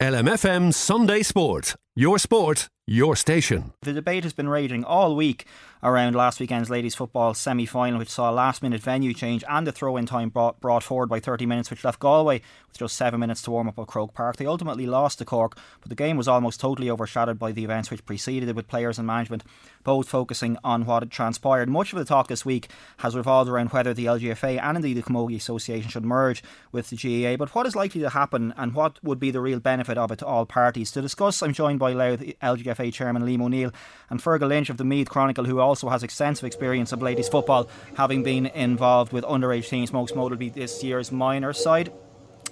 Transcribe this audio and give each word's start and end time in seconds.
LMFM 0.00 0.72
Sunday 0.72 1.24
Sport. 1.24 1.74
Your 1.96 2.20
sport, 2.20 2.68
your 2.88 3.14
station. 3.14 3.74
The 3.82 3.92
debate 3.92 4.24
has 4.24 4.32
been 4.32 4.48
raging 4.48 4.82
all 4.82 5.14
week 5.14 5.44
around 5.82 6.16
last 6.16 6.40
weekend's 6.40 6.70
ladies 6.70 6.94
football 6.94 7.34
semi 7.34 7.66
final, 7.66 7.98
which 7.98 8.08
saw 8.08 8.30
a 8.30 8.32
last 8.32 8.62
minute 8.62 8.80
venue 8.80 9.12
change 9.12 9.44
and 9.46 9.66
the 9.66 9.72
throw 9.72 9.98
in 9.98 10.06
time 10.06 10.30
brought, 10.30 10.58
brought 10.60 10.82
forward 10.82 11.08
by 11.08 11.20
30 11.20 11.44
minutes, 11.44 11.70
which 11.70 11.84
left 11.84 12.00
Galway 12.00 12.40
with 12.66 12.78
just 12.78 12.96
seven 12.96 13.20
minutes 13.20 13.42
to 13.42 13.50
warm 13.50 13.68
up 13.68 13.78
at 13.78 13.86
Croke 13.86 14.14
Park. 14.14 14.36
They 14.36 14.46
ultimately 14.46 14.86
lost 14.86 15.18
to 15.18 15.26
Cork, 15.26 15.58
but 15.82 15.90
the 15.90 15.94
game 15.94 16.16
was 16.16 16.28
almost 16.28 16.60
totally 16.60 16.88
overshadowed 16.88 17.38
by 17.38 17.52
the 17.52 17.62
events 17.62 17.90
which 17.90 18.06
preceded 18.06 18.48
it, 18.48 18.56
with 18.56 18.68
players 18.68 18.98
and 18.98 19.06
management 19.06 19.44
both 19.84 20.08
focusing 20.08 20.56
on 20.64 20.84
what 20.84 21.02
had 21.02 21.10
transpired. 21.10 21.68
Much 21.68 21.92
of 21.92 21.98
the 21.98 22.04
talk 22.04 22.28
this 22.28 22.44
week 22.44 22.68
has 22.98 23.14
revolved 23.14 23.50
around 23.50 23.68
whether 23.72 23.94
the 23.94 24.06
LGFA 24.06 24.60
and 24.62 24.76
indeed 24.78 24.96
the 24.96 25.02
Camogie 25.02 25.36
Association 25.36 25.90
should 25.90 26.04
merge 26.04 26.42
with 26.72 26.90
the 26.90 26.96
GAA, 26.96 27.36
but 27.36 27.54
what 27.54 27.66
is 27.66 27.76
likely 27.76 28.00
to 28.00 28.10
happen 28.10 28.52
and 28.56 28.74
what 28.74 29.02
would 29.04 29.20
be 29.20 29.30
the 29.30 29.40
real 29.40 29.60
benefit 29.60 29.98
of 29.98 30.10
it 30.10 30.18
to 30.18 30.26
all 30.26 30.46
parties? 30.46 30.90
To 30.92 31.02
discuss, 31.02 31.42
I'm 31.42 31.52
joined 31.52 31.78
by 31.78 31.92
Louth 31.92 32.20
LGFA 32.42 32.77
Chairman 32.92 33.22
Liam 33.22 33.42
O'Neill 33.42 33.72
and 34.10 34.20
Fergal 34.20 34.48
Lynch 34.48 34.70
of 34.70 34.76
the 34.76 34.84
Meath 34.84 35.08
Chronicle, 35.08 35.44
who 35.44 35.60
also 35.60 35.88
has 35.88 36.02
extensive 36.02 36.44
experience 36.44 36.92
of 36.92 37.02
ladies 37.02 37.28
football, 37.28 37.68
having 37.96 38.22
been 38.22 38.46
involved 38.46 39.12
with 39.12 39.24
underage 39.24 39.68
teams, 39.68 39.92
most 39.92 40.16
notably 40.16 40.48
this 40.48 40.82
year's 40.82 41.12
minor 41.12 41.52
side. 41.52 41.92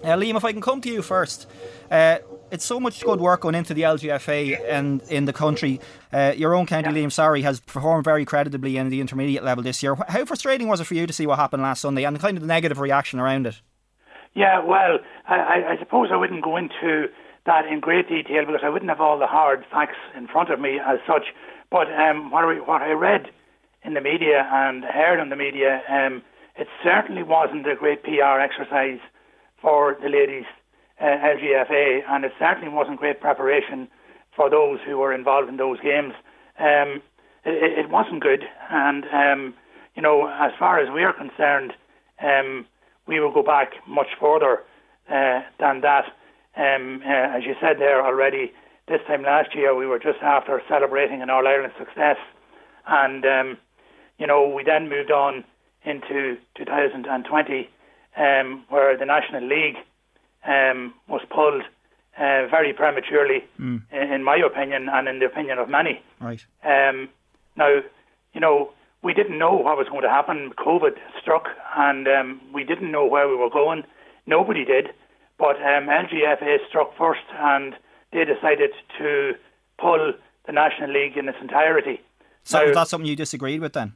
Uh, 0.02 0.08
Liam, 0.08 0.36
if 0.36 0.44
I 0.44 0.52
can 0.52 0.60
come 0.60 0.80
to 0.82 0.90
you 0.90 1.00
first, 1.00 1.48
uh, 1.90 2.18
it's 2.50 2.64
so 2.64 2.78
much 2.78 3.02
good 3.02 3.20
work 3.20 3.40
going 3.40 3.54
into 3.54 3.74
the 3.74 3.82
LGFA 3.82 4.60
and 4.68 5.02
in 5.08 5.24
the 5.24 5.32
country. 5.32 5.80
Uh, 6.12 6.32
your 6.36 6.54
own 6.54 6.66
county, 6.66 6.88
Liam 6.90 7.10
Sorry, 7.10 7.42
has 7.42 7.60
performed 7.60 8.04
very 8.04 8.24
creditably 8.24 8.76
in 8.76 8.88
the 8.88 9.00
intermediate 9.00 9.42
level 9.42 9.64
this 9.64 9.82
year. 9.82 9.96
How 10.08 10.24
frustrating 10.24 10.68
was 10.68 10.80
it 10.80 10.84
for 10.84 10.94
you 10.94 11.06
to 11.06 11.12
see 11.12 11.26
what 11.26 11.38
happened 11.38 11.62
last 11.62 11.80
Sunday 11.80 12.04
and 12.04 12.14
the 12.14 12.20
kind 12.20 12.36
of 12.36 12.42
the 12.42 12.46
negative 12.46 12.78
reaction 12.78 13.18
around 13.18 13.46
it? 13.46 13.60
Yeah, 14.34 14.62
well, 14.62 14.98
I, 15.26 15.64
I 15.66 15.76
suppose 15.78 16.10
I 16.12 16.16
wouldn't 16.16 16.44
go 16.44 16.56
into 16.58 17.06
that 17.46 17.66
in 17.66 17.80
great 17.80 18.08
detail 18.08 18.44
because 18.44 18.62
I 18.62 18.68
wouldn't 18.68 18.90
have 18.90 19.00
all 19.00 19.18
the 19.18 19.26
hard 19.26 19.64
facts 19.70 19.98
in 20.16 20.26
front 20.26 20.50
of 20.50 20.60
me 20.60 20.78
as 20.78 20.98
such. 21.06 21.34
But 21.70 21.88
um, 21.92 22.30
what, 22.30 22.44
I, 22.44 22.54
what 22.60 22.82
I 22.82 22.90
read 22.92 23.30
in 23.84 23.94
the 23.94 24.00
media 24.00 24.48
and 24.50 24.84
heard 24.84 25.20
on 25.20 25.30
the 25.30 25.36
media, 25.36 25.82
um, 25.88 26.22
it 26.56 26.68
certainly 26.82 27.22
wasn't 27.22 27.68
a 27.68 27.74
great 27.74 28.02
PR 28.02 28.40
exercise 28.40 28.98
for 29.60 29.96
the 30.02 30.08
ladies 30.08 30.44
uh, 31.00 31.04
LGFA, 31.04 32.02
and 32.08 32.24
it 32.24 32.32
certainly 32.38 32.68
wasn't 32.68 32.98
great 32.98 33.20
preparation 33.20 33.88
for 34.34 34.50
those 34.50 34.78
who 34.86 34.98
were 34.98 35.12
involved 35.12 35.48
in 35.48 35.56
those 35.56 35.80
games. 35.80 36.14
Um, 36.58 37.02
it, 37.44 37.84
it, 37.84 37.90
wasn't 37.90 38.22
good, 38.22 38.44
and 38.70 39.04
um, 39.12 39.54
you 39.94 40.02
know, 40.02 40.26
as 40.26 40.52
far 40.58 40.78
as 40.78 40.92
we 40.92 41.04
are 41.04 41.12
concerned, 41.12 41.72
um, 42.22 42.66
we 43.06 43.20
will 43.20 43.32
go 43.32 43.42
back 43.42 43.72
much 43.86 44.08
further 44.20 44.62
uh, 45.10 45.42
than 45.60 45.80
that. 45.82 46.04
Um, 46.56 47.02
uh, 47.04 47.36
as 47.36 47.44
you 47.44 47.54
said 47.60 47.78
there 47.78 48.04
already, 48.04 48.52
this 48.88 49.00
time 49.06 49.22
last 49.22 49.54
year 49.54 49.74
we 49.74 49.86
were 49.86 49.98
just 49.98 50.20
after 50.22 50.62
celebrating 50.68 51.20
an 51.22 51.30
All 51.30 51.46
Ireland 51.46 51.74
success, 51.78 52.16
and 52.86 53.24
um, 53.26 53.58
you 54.18 54.26
know 54.26 54.48
we 54.48 54.64
then 54.64 54.88
moved 54.88 55.10
on 55.10 55.44
into 55.84 56.36
2020, 56.56 57.68
um, 58.16 58.64
where 58.68 58.96
the 58.96 59.04
National 59.04 59.46
League 59.46 59.76
um, 60.46 60.94
was 61.08 61.20
pulled 61.30 61.62
uh, 62.16 62.48
very 62.48 62.72
prematurely, 62.72 63.44
mm. 63.60 63.82
in, 63.92 64.12
in, 64.12 64.24
my 64.24 64.36
opinion, 64.36 64.88
and 64.90 65.08
in 65.08 65.18
the 65.18 65.26
opinion 65.26 65.58
of 65.58 65.68
many. 65.68 66.02
Right. 66.20 66.44
Um, 66.64 67.08
now, 67.56 67.80
you 68.32 68.40
know, 68.40 68.70
we 69.02 69.12
didn't 69.14 69.38
know 69.38 69.52
what 69.52 69.76
was 69.76 69.88
going 69.88 70.02
to 70.02 70.08
happen. 70.08 70.52
COVID 70.58 70.96
struck, 71.20 71.48
and 71.76 72.08
um, 72.08 72.40
we 72.52 72.64
didn't 72.64 72.90
know 72.90 73.06
where 73.06 73.28
we 73.28 73.36
were 73.36 73.50
going. 73.50 73.84
Nobody 74.26 74.64
did. 74.64 74.88
But 75.38 75.56
um, 75.56 75.86
LGFA 75.86 76.58
struck 76.68 76.96
first, 76.96 77.24
and 77.38 77.74
they 78.12 78.24
decided 78.24 78.70
to 78.98 79.32
pull 79.78 80.14
the 80.46 80.52
National 80.52 80.92
League 80.92 81.16
in 81.16 81.28
its 81.28 81.38
entirety. 81.40 82.00
So 82.44 82.66
now, 82.66 82.72
that's 82.72 82.90
something 82.90 83.08
you 83.08 83.16
disagreed 83.16 83.60
with 83.60 83.72
then? 83.72 83.92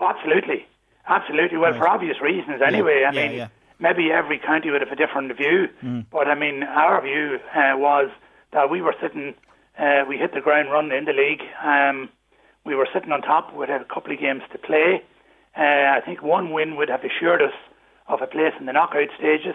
Absolutely, 0.00 0.66
absolutely. 1.08 1.58
Well, 1.58 1.72
right. 1.72 1.78
for 1.78 1.88
obvious 1.88 2.20
reasons, 2.22 2.62
anyway. 2.64 3.00
Yeah. 3.02 3.10
I 3.10 3.12
yeah, 3.12 3.28
mean, 3.28 3.36
yeah. 3.36 3.48
maybe 3.78 4.10
every 4.10 4.38
county 4.38 4.70
would 4.70 4.80
have 4.80 4.92
a 4.92 4.96
different 4.96 5.36
view, 5.36 5.68
mm. 5.82 6.06
but 6.10 6.28
I 6.28 6.34
mean, 6.34 6.62
our 6.62 7.02
view 7.02 7.38
uh, 7.54 7.76
was 7.76 8.10
that 8.52 8.70
we 8.70 8.80
were 8.80 8.94
sitting, 9.02 9.34
uh, 9.78 10.04
we 10.08 10.16
hit 10.16 10.32
the 10.32 10.40
ground 10.40 10.70
running 10.70 10.96
in 10.96 11.04
the 11.04 11.12
league. 11.12 11.42
Um, 11.62 12.08
we 12.64 12.74
were 12.74 12.88
sitting 12.92 13.12
on 13.12 13.22
top 13.22 13.54
with 13.54 13.68
had 13.68 13.80
a 13.80 13.84
couple 13.92 14.12
of 14.12 14.20
games 14.20 14.42
to 14.52 14.58
play. 14.58 15.02
Uh, 15.56 15.96
I 15.96 16.00
think 16.04 16.22
one 16.22 16.52
win 16.52 16.76
would 16.76 16.88
have 16.88 17.02
assured 17.04 17.42
us 17.42 17.54
of 18.06 18.22
a 18.22 18.26
place 18.26 18.54
in 18.58 18.66
the 18.66 18.72
knockout 18.72 19.08
stages 19.18 19.54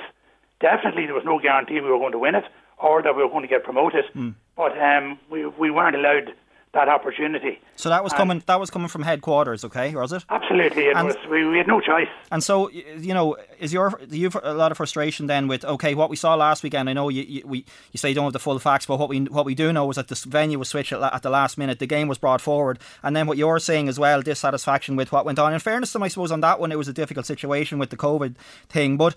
definitely 0.60 1.06
there 1.06 1.16
was 1.16 1.26
no 1.26 1.40
guarantee 1.40 1.82
we 1.82 1.90
were 1.90 2.00
going 2.00 2.12
to 2.14 2.20
win 2.20 2.36
it 2.36 2.46
or 2.78 3.02
that 3.02 3.16
we 3.16 3.24
were 3.24 3.30
going 3.30 3.44
to 3.44 3.48
get 3.48 3.64
promoted. 3.64 4.06
Mm. 4.16 4.36
But 4.56 4.78
um, 4.80 5.20
we 5.30 5.46
we 5.46 5.72
weren't 5.72 5.96
allowed 5.96 6.34
that 6.76 6.90
opportunity. 6.90 7.60
So 7.78 7.90
that 7.90 8.04
was 8.04 8.14
and 8.14 8.18
coming. 8.18 8.44
That 8.46 8.60
was 8.60 8.70
coming 8.70 8.90
from 8.90 9.02
headquarters, 9.04 9.66
okay? 9.66 9.96
Was 9.96 10.14
it? 10.14 10.24
Absolutely, 10.30 10.84
it 10.84 10.96
and 10.96 11.08
was. 11.08 11.18
We, 11.30 11.46
we 11.46 11.58
had 11.58 11.68
no 11.68 11.80
choice. 11.82 12.08
And 12.32 12.44
so, 12.44 12.70
you 12.70 13.14
know, 13.14 13.38
is 13.60 13.74
your 13.74 14.00
you've 14.10 14.38
a 14.44 14.54
lot 14.54 14.72
of 14.72 14.78
frustration 14.78 15.28
then 15.28 15.48
with 15.48 15.66
okay, 15.66 15.96
what 15.96 16.10
we 16.10 16.16
saw 16.16 16.36
last 16.36 16.64
weekend? 16.64 16.90
I 16.90 16.94
know 16.94 17.10
you 17.10 17.24
you, 17.24 17.42
we, 17.46 17.66
you 17.92 17.98
say 17.98 18.10
you 18.10 18.16
don't 18.16 18.26
have 18.26 18.34
the 18.34 18.40
full 18.40 18.60
facts, 18.60 18.86
but 18.86 19.00
what 19.00 19.10
we 19.10 19.22
what 19.22 19.46
we 19.46 19.56
do 19.56 19.74
know 19.74 19.90
is 19.90 19.96
that 19.96 20.10
the 20.10 20.22
venue 20.28 20.60
was 20.60 20.70
switched 20.70 20.94
at, 20.94 21.02
at 21.02 21.24
the 21.24 21.30
last 21.30 21.58
minute. 21.58 21.80
The 21.80 21.88
game 21.88 22.08
was 22.08 22.18
brought 22.18 22.42
forward, 22.42 22.80
and 23.02 23.16
then 23.16 23.26
what 23.26 23.38
you're 23.38 23.60
saying 23.60 23.90
as 23.90 23.98
well, 23.98 24.22
dissatisfaction 24.22 24.96
with 24.96 25.12
what 25.12 25.26
went 25.26 25.40
on. 25.40 25.54
In 25.54 25.60
fairness 25.60 25.92
to 25.92 25.94
them, 25.94 26.04
I 26.04 26.10
suppose 26.10 26.32
on 26.32 26.42
that 26.42 26.60
one, 26.60 26.72
it 26.72 26.78
was 26.78 26.88
a 26.88 26.94
difficult 26.94 27.26
situation 27.26 27.80
with 27.80 27.90
the 27.90 27.98
COVID 27.98 28.36
thing, 28.70 28.98
but 28.98 29.16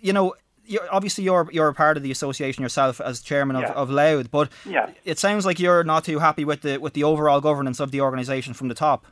you 0.00 0.12
know 0.12 0.34
you're, 0.68 0.86
obviously 0.92 1.24
you're 1.24 1.48
you're 1.50 1.68
a 1.68 1.74
part 1.74 1.96
of 1.96 2.02
the 2.02 2.10
association 2.10 2.62
yourself 2.62 3.00
as 3.00 3.20
chairman 3.20 3.56
of, 3.56 3.62
yeah. 3.62 3.72
of 3.72 3.90
Louth, 3.90 4.30
but 4.30 4.50
yeah. 4.64 4.90
it 5.04 5.18
sounds 5.18 5.46
like 5.46 5.58
you're 5.58 5.82
not 5.82 6.04
too 6.04 6.18
happy 6.18 6.44
with 6.44 6.60
the 6.62 6.78
with 6.78 6.92
the 6.92 7.04
overall 7.04 7.40
governance 7.40 7.80
of 7.80 7.90
the 7.90 8.00
organisation 8.00 8.54
from 8.54 8.68
the 8.68 8.74
top. 8.74 9.06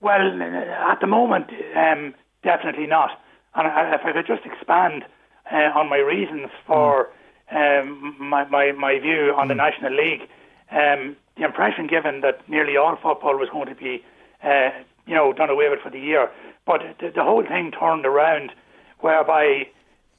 Well, 0.00 0.42
at 0.90 1.00
the 1.00 1.06
moment, 1.06 1.50
um, 1.76 2.14
definitely 2.42 2.86
not. 2.86 3.10
And 3.54 3.68
if 3.94 4.00
I 4.04 4.12
could 4.12 4.26
just 4.26 4.44
expand 4.44 5.04
uh, 5.52 5.78
on 5.78 5.88
my 5.88 5.98
reasons 5.98 6.48
for 6.66 7.10
mm. 7.52 7.82
um, 7.82 8.16
my, 8.18 8.48
my 8.48 8.72
my 8.72 8.98
view 8.98 9.34
on 9.36 9.46
mm. 9.46 9.48
the 9.48 9.54
National 9.54 9.92
League, 9.94 10.22
um, 10.70 11.16
the 11.36 11.44
impression 11.44 11.86
given 11.86 12.22
that 12.22 12.48
nearly 12.48 12.76
all 12.76 12.96
football 12.96 13.38
was 13.38 13.48
going 13.50 13.68
to 13.68 13.74
be, 13.74 14.02
uh, 14.42 14.70
you 15.06 15.14
know, 15.14 15.32
done 15.32 15.50
away 15.50 15.68
with 15.68 15.80
for 15.80 15.90
the 15.90 16.00
year, 16.00 16.30
but 16.66 16.80
the, 16.98 17.10
the 17.14 17.22
whole 17.22 17.44
thing 17.44 17.70
turned 17.70 18.06
around, 18.06 18.52
whereby 19.00 19.68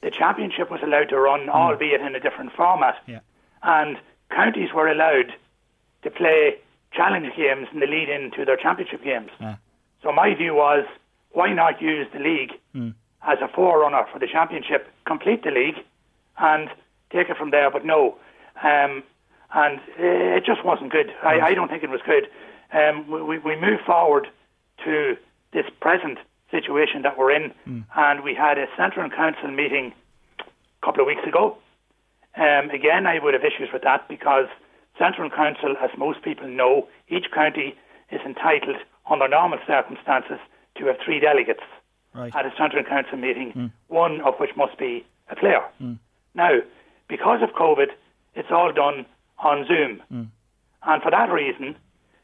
the 0.04 0.10
championship 0.10 0.70
was 0.70 0.80
allowed 0.82 1.08
to 1.08 1.18
run, 1.18 1.46
mm. 1.46 1.48
albeit 1.48 2.02
in 2.02 2.14
a 2.14 2.20
different 2.20 2.52
format. 2.52 2.96
Yeah. 3.06 3.20
And 3.62 3.96
counties 4.30 4.68
were 4.74 4.86
allowed 4.86 5.32
to 6.02 6.10
play 6.10 6.56
challenge 6.92 7.34
games 7.34 7.68
in 7.72 7.80
the 7.80 7.86
lead 7.86 8.10
in 8.10 8.30
to 8.32 8.44
their 8.44 8.58
championship 8.58 9.02
games. 9.02 9.30
Yeah. 9.40 9.56
So 10.02 10.12
my 10.12 10.34
view 10.34 10.54
was, 10.54 10.84
why 11.30 11.54
not 11.54 11.80
use 11.80 12.06
the 12.12 12.20
league 12.20 12.52
mm. 12.76 12.94
as 13.22 13.38
a 13.40 13.48
forerunner 13.48 14.04
for 14.12 14.18
the 14.18 14.26
championship, 14.26 14.86
complete 15.06 15.42
the 15.42 15.50
league, 15.50 15.78
and 16.36 16.68
take 17.10 17.30
it 17.30 17.38
from 17.38 17.50
there? 17.50 17.70
But 17.70 17.86
no, 17.86 18.18
um, 18.62 19.02
and 19.54 19.80
it 19.96 20.44
just 20.44 20.62
wasn't 20.66 20.92
good. 20.92 21.14
I, 21.22 21.40
I, 21.40 21.54
don't 21.54 21.68
think 21.68 21.82
it 21.82 21.90
was 21.90 22.02
good. 22.04 22.28
Um, 22.72 23.08
we, 23.26 23.38
we 23.38 23.56
moved 23.56 23.84
forward 23.86 24.28
to 24.84 25.16
this 25.52 25.64
present 25.80 26.18
situation 26.56 27.02
that 27.02 27.14
we're 27.18 27.32
in, 27.38 27.52
mm. 27.68 27.84
and 27.96 28.16
we 28.22 28.32
had 28.34 28.56
a 28.58 28.66
central 28.76 29.08
council 29.10 29.50
meeting. 29.50 29.92
a 30.40 30.86
couple 30.86 31.00
of 31.02 31.06
weeks 31.06 31.26
ago. 31.26 31.44
Um, 32.36 32.70
again, 32.70 33.06
I 33.06 33.18
would 33.22 33.34
have 33.36 33.44
issues 33.44 33.70
with 33.72 33.82
that 33.82 34.08
because 34.08 34.48
Central 34.98 35.30
Council, 35.30 35.74
as 35.84 35.90
most 35.96 36.22
people 36.22 36.48
know, 36.48 36.88
each 37.08 37.26
county 37.32 37.74
is 38.10 38.20
entitled, 38.24 38.76
under 39.10 39.28
normal 39.28 39.58
circumstances, 39.66 40.38
to 40.76 40.86
have 40.86 40.96
three 41.04 41.20
delegates 41.20 41.66
right. 42.14 42.34
at 42.34 42.44
a 42.46 42.52
Central 42.58 42.84
Council 42.84 43.18
meeting, 43.18 43.52
mm. 43.52 43.72
one 43.88 44.20
of 44.22 44.34
which 44.40 44.50
must 44.56 44.76
be 44.78 45.04
a 45.30 45.36
player. 45.36 45.64
Mm. 45.80 45.98
Now, 46.34 46.54
because 47.08 47.40
of 47.42 47.50
COVID, 47.50 47.88
it's 48.34 48.50
all 48.50 48.72
done 48.72 49.06
on 49.38 49.66
Zoom. 49.66 50.02
Mm. 50.12 50.28
And 50.84 51.02
for 51.02 51.10
that 51.10 51.30
reason, 51.30 51.76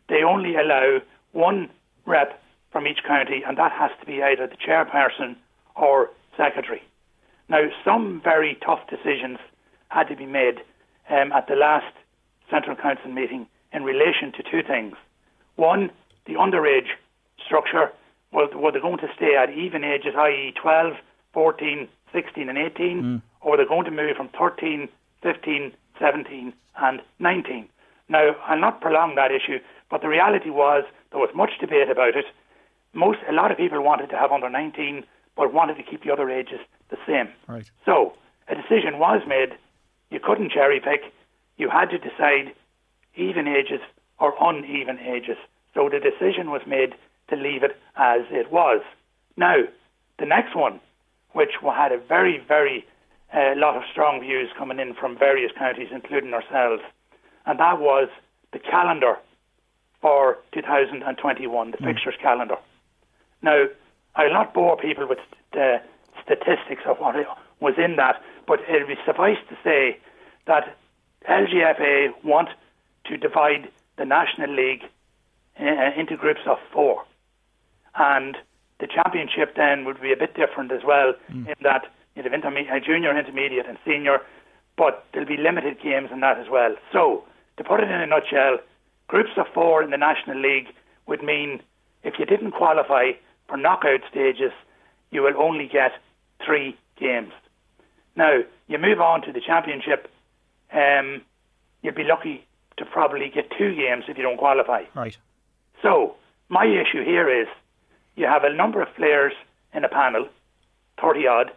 they 0.09 0.23
only 0.23 0.57
allow 0.57 0.99
one 1.33 1.71
rep 2.07 2.43
from 2.71 2.87
each 2.87 3.03
county, 3.07 3.43
and 3.47 3.59
that 3.59 3.73
has 3.73 3.91
to 4.01 4.07
be 4.07 4.23
either 4.23 4.47
the 4.47 4.57
chairperson 4.57 5.37
or 5.75 6.11
secretary. 6.37 6.83
Now, 7.49 7.65
some 7.85 8.21
very 8.23 8.57
tough 8.65 8.81
decisions 8.89 9.39
had 9.89 10.05
to 10.09 10.17
be 10.17 10.27
made 10.27 10.61
um, 11.09 11.33
at 11.33 11.49
the 11.49 11.57
last 11.57 11.93
Central 12.49 12.77
Council 12.77 13.11
meeting 13.11 13.47
in 13.73 13.83
relation 13.83 14.33
to 14.33 14.43
two 14.43 14.63
things. 14.67 14.95
One, 15.57 15.91
the 16.27 16.35
underage 16.35 16.89
structure. 17.45 17.91
Well, 18.33 18.49
were 18.55 18.73
they 18.73 18.81
going 18.81 18.99
to 18.99 19.09
stay 19.17 19.35
at 19.37 19.51
even 19.51 19.83
ages, 19.83 20.15
i.e., 20.17 20.55
12, 20.61 20.95
14, 21.33 21.89
16, 22.13 22.49
and 22.49 22.59
18, 22.59 23.03
mm. 23.03 23.23
or 23.41 23.53
were 23.53 23.57
they 23.57 23.65
going 23.65 23.85
to 23.85 23.91
move 23.91 24.17
from 24.17 24.29
13, 24.29 24.89
15, 25.23 25.73
17, 25.99 26.53
and 26.81 27.01
19? 27.19 27.69
Now, 28.09 28.37
I'll 28.47 28.61
not 28.61 28.81
prolong 28.81 29.15
that 29.17 29.31
issue, 29.33 29.59
but 29.91 30.03
the 30.03 30.09
reality 30.09 30.51
was 30.51 30.85
there 31.11 31.21
was 31.21 31.31
much 31.35 31.51
debate 31.61 31.91
about 31.91 32.17
it. 32.17 32.27
Most, 32.93 33.19
a 33.29 33.33
lot 33.33 33.51
of 33.51 33.57
people 33.57 33.83
wanted 33.83 34.09
to 34.11 34.17
have 34.17 34.33
under 34.33 34.51
19, 34.51 35.05
but 35.37 35.53
wanted 35.53 35.77
to 35.77 35.83
keep 35.83 36.05
the 36.05 36.13
other 36.13 36.29
ages 36.29 36.61
the 36.91 36.97
same. 37.07 37.29
Right. 37.47 37.71
So 37.85 38.15
a 38.49 38.55
decision 38.55 38.99
was 38.99 39.23
made. 39.27 39.57
You 40.11 40.21
couldn't 40.21 40.51
cherry 40.51 40.81
pick. 40.81 41.13
You 41.57 41.69
had 41.71 41.91
to 41.91 41.99
decide 41.99 42.55
even 43.15 43.47
ages 43.47 43.81
or 44.19 44.35
uneven 44.41 44.99
ages. 44.99 45.37
So 45.75 45.89
the 45.89 46.01
decision 46.01 46.51
was 46.51 46.63
made 46.67 46.95
to 47.29 47.37
leave 47.37 47.63
it 47.63 47.77
as 47.97 48.23
it 48.31 48.51
was. 48.51 48.83
Now, 49.37 49.57
the 50.19 50.27
next 50.27 50.57
one, 50.57 50.81
which 51.33 51.51
had 51.63 51.93
a 51.93 51.99
very, 51.99 52.43
very 52.47 52.85
uh, 53.33 53.53
lot 53.57 53.77
of 53.77 53.83
strong 53.91 54.21
views 54.21 54.51
coming 54.59 54.81
in 54.81 54.95
from 54.95 55.17
various 55.17 55.53
counties, 55.57 55.89
including 55.93 56.35
ourselves, 56.35 56.83
and 57.47 57.59
that 57.59 57.81
was 57.81 58.09
the 58.53 58.59
calendar 58.59 59.17
for 60.01 60.39
2021, 60.53 61.71
the 61.71 61.77
mm. 61.77 61.85
fixtures 61.85 62.15
calendar. 62.21 62.57
Now, 63.43 63.67
I'll 64.17 64.33
not 64.33 64.55
bore 64.55 64.77
people 64.77 65.07
with 65.09 65.19
the 65.53 65.81
statistics 66.23 66.83
of 66.87 66.99
what 66.99 67.15
was 67.61 67.75
in 67.79 67.97
that, 67.97 68.23
but 68.47 68.61
it 68.69 68.87
be 68.87 68.97
suffice 69.07 69.39
to 69.49 69.57
say 69.63 69.99
that 70.47 70.77
LGFA 71.29 72.25
want 72.25 72.49
to 73.05 73.17
divide 73.17 73.69
the 73.97 74.05
National 74.05 74.55
League 74.55 74.85
uh, 75.61 75.91
into 75.97 76.17
groups 76.17 76.41
of 76.47 76.59
four. 76.73 77.05
And 77.95 78.37
the 78.79 78.87
championship 78.87 79.57
then 79.57 79.85
would 79.85 80.01
be 80.01 80.13
a 80.13 80.17
bit 80.17 80.35
different 80.35 80.73
as 80.73 80.83
well, 80.85 81.13
mm. 81.31 81.47
in 81.47 81.55
that 81.63 81.87
you 82.17 82.23
have 82.23 82.33
interme- 82.33 82.71
uh, 82.71 82.81
junior, 82.81 83.17
intermediate, 83.17 83.67
and 83.67 83.79
senior, 83.85 84.21
but 84.77 85.05
there'll 85.13 85.29
be 85.29 85.37
limited 85.37 85.81
games 85.83 86.09
in 86.13 86.21
that 86.21 86.39
as 86.39 86.49
well. 86.51 86.75
So, 86.93 87.25
to 87.59 87.65
put 87.65 87.81
it 87.81 87.91
in 87.91 88.01
a 88.01 88.07
nutshell, 88.07 88.59
groups 89.09 89.31
of 89.37 89.47
four 89.53 89.83
in 89.83 89.91
the 89.91 89.99
National 89.99 90.41
League 90.41 90.69
would 91.07 91.23
mean 91.23 91.61
if 92.03 92.15
you 92.19 92.25
didn't 92.25 92.53
qualify 92.53 93.13
for 93.51 93.57
knockout 93.57 94.01
stages, 94.09 94.53
you 95.11 95.23
will 95.23 95.37
only 95.37 95.67
get 95.67 95.93
three 96.45 96.77
games. 96.99 97.33
Now, 98.17 98.41
you 98.69 98.79
move 98.79 99.01
on 99.01 99.23
to 99.23 99.33
the 99.33 99.41
championship, 99.41 100.11
um, 100.73 101.23
you'd 101.83 101.97
be 101.97 102.05
lucky 102.05 102.47
to 102.79 102.85
probably 102.87 103.29
get 103.29 103.51
two 103.59 103.75
games 103.75 104.05
if 104.09 104.17
you 104.17 104.23
don't 104.23 104.39
qualify. 104.39 104.85
Right. 104.95 105.19
So, 105.83 106.15
my 106.49 106.65
issue 106.65 107.05
here 107.05 107.29
is 107.29 107.49
you 108.17 108.27
have 108.27 108.45
a 108.45 108.55
number 108.55 108.81
of 108.81 108.95
players 108.95 109.33
in 109.75 109.85
a 109.85 109.89
panel, 109.89 110.29
30 111.01 111.27
odd. 111.27 111.51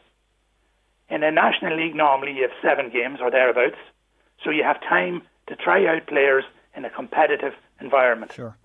In 1.10 1.24
a 1.24 1.32
National 1.32 1.78
League, 1.78 1.96
normally 1.96 2.34
you 2.34 2.42
have 2.44 2.52
seven 2.62 2.90
games 2.90 3.20
or 3.22 3.30
thereabouts. 3.30 3.78
So 4.44 4.50
you 4.50 4.64
have 4.64 4.82
time 4.82 5.22
to 5.48 5.56
try 5.56 5.86
out 5.86 6.08
players 6.08 6.44
in 6.76 6.86
a 6.86 6.90
competitive 6.90 7.54
environment. 7.82 8.34
Sure. 8.34 8.56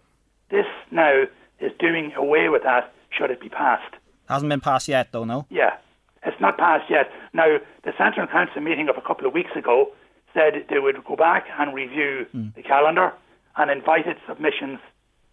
This 0.50 0.66
now 0.90 1.25
is 1.60 1.72
doing 1.78 2.12
away 2.16 2.48
with 2.48 2.62
that 2.62 2.92
should 3.10 3.31
it 3.31 3.40
be 3.40 3.49
passed. 3.49 3.94
Hasn't 4.28 4.49
been 4.49 4.60
passed 4.60 4.88
yet, 4.88 5.08
though, 5.12 5.25
no? 5.25 5.46
Yeah, 5.50 5.76
it's 6.25 6.40
not 6.40 6.58
passed 6.58 6.90
yet. 6.90 7.10
Now, 7.32 7.58
the 7.84 7.93
Central 7.96 8.26
Council 8.26 8.60
meeting 8.60 8.88
of 8.88 8.96
a 8.96 9.00
couple 9.00 9.26
of 9.26 9.32
weeks 9.32 9.50
ago 9.56 9.93
said 10.34 10.66
they 10.69 10.78
would 10.78 11.02
go 11.05 11.16
back 11.16 11.46
and 11.58 11.75
review 11.75 12.26
mm. 12.34 12.55
the 12.55 12.62
calendar 12.62 13.12
and 13.56 13.70
invited 13.70 14.16
submissions 14.26 14.78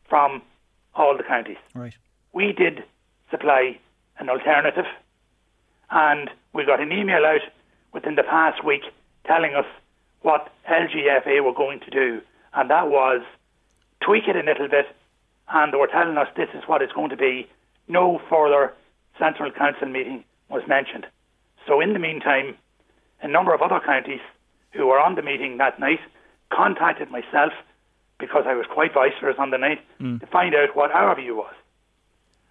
from 0.08 0.42
all 0.96 1.18
the 1.18 1.24
counties. 1.24 1.58
Right. 1.74 1.96
We 2.34 2.54
did 2.54 2.84
supply 3.30 3.80
an 4.20 4.30
alternative, 4.30 4.86
and 5.92 6.30
we 6.54 6.66
got 6.66 6.80
an 6.80 6.92
email 6.92 7.26
out 7.26 7.42
within 7.94 8.16
the 8.16 8.24
past 8.24 8.64
week 8.64 8.84
telling 9.26 9.56
us 9.56 9.66
what 10.22 10.50
LGFA 10.70 11.44
were 11.44 11.54
going 11.54 11.80
to 11.82 11.90
do, 11.90 12.22
and 12.54 12.70
that 12.70 12.90
was 12.90 13.22
tweak 14.02 14.28
it 14.28 14.36
a 14.36 14.44
little 14.44 14.68
bit, 14.68 14.86
and 15.50 15.74
they 15.74 15.78
were 15.78 15.88
telling 15.88 16.18
us 16.18 16.28
this 16.36 16.50
is 16.54 16.64
what 16.68 16.82
it's 16.82 16.94
going 16.94 17.10
to 17.10 17.18
be. 17.18 17.48
No 17.88 18.22
further 18.30 18.74
Central 19.20 19.52
Council 19.52 19.88
meeting 19.88 20.24
was 20.50 20.64
mentioned. 20.68 21.06
So, 21.68 21.82
in 21.82 21.94
the 21.94 22.00
meantime, 22.00 22.56
a 23.22 23.28
number 23.28 23.54
of 23.54 23.62
other 23.62 23.80
counties 23.84 24.20
who 24.72 24.88
were 24.88 25.00
on 25.00 25.16
the 25.16 25.22
meeting 25.22 25.58
that 25.58 25.80
night 25.80 26.00
contacted 26.52 27.10
myself 27.10 27.54
because 28.20 28.44
I 28.48 28.54
was 28.54 28.66
quite 28.72 28.94
boisterous 28.94 29.38
on 29.40 29.50
the 29.50 29.58
night 29.58 29.82
mm. 30.00 30.20
to 30.20 30.28
find 30.28 30.56
out 30.56 30.76
what 30.76 30.92
our 30.92 31.16
view 31.16 31.36
was. 31.36 31.54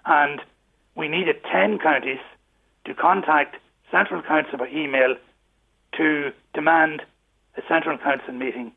And 0.06 0.40
we 0.94 1.08
needed 1.08 1.36
10 1.50 1.78
counties 1.78 2.18
to 2.84 2.94
contact 2.94 3.56
Central 3.90 4.22
Council 4.22 4.58
by 4.58 4.68
email 4.68 5.16
to 5.96 6.32
demand 6.52 7.02
a 7.56 7.62
Central 7.68 7.96
Council 7.98 8.34
meeting, 8.34 8.72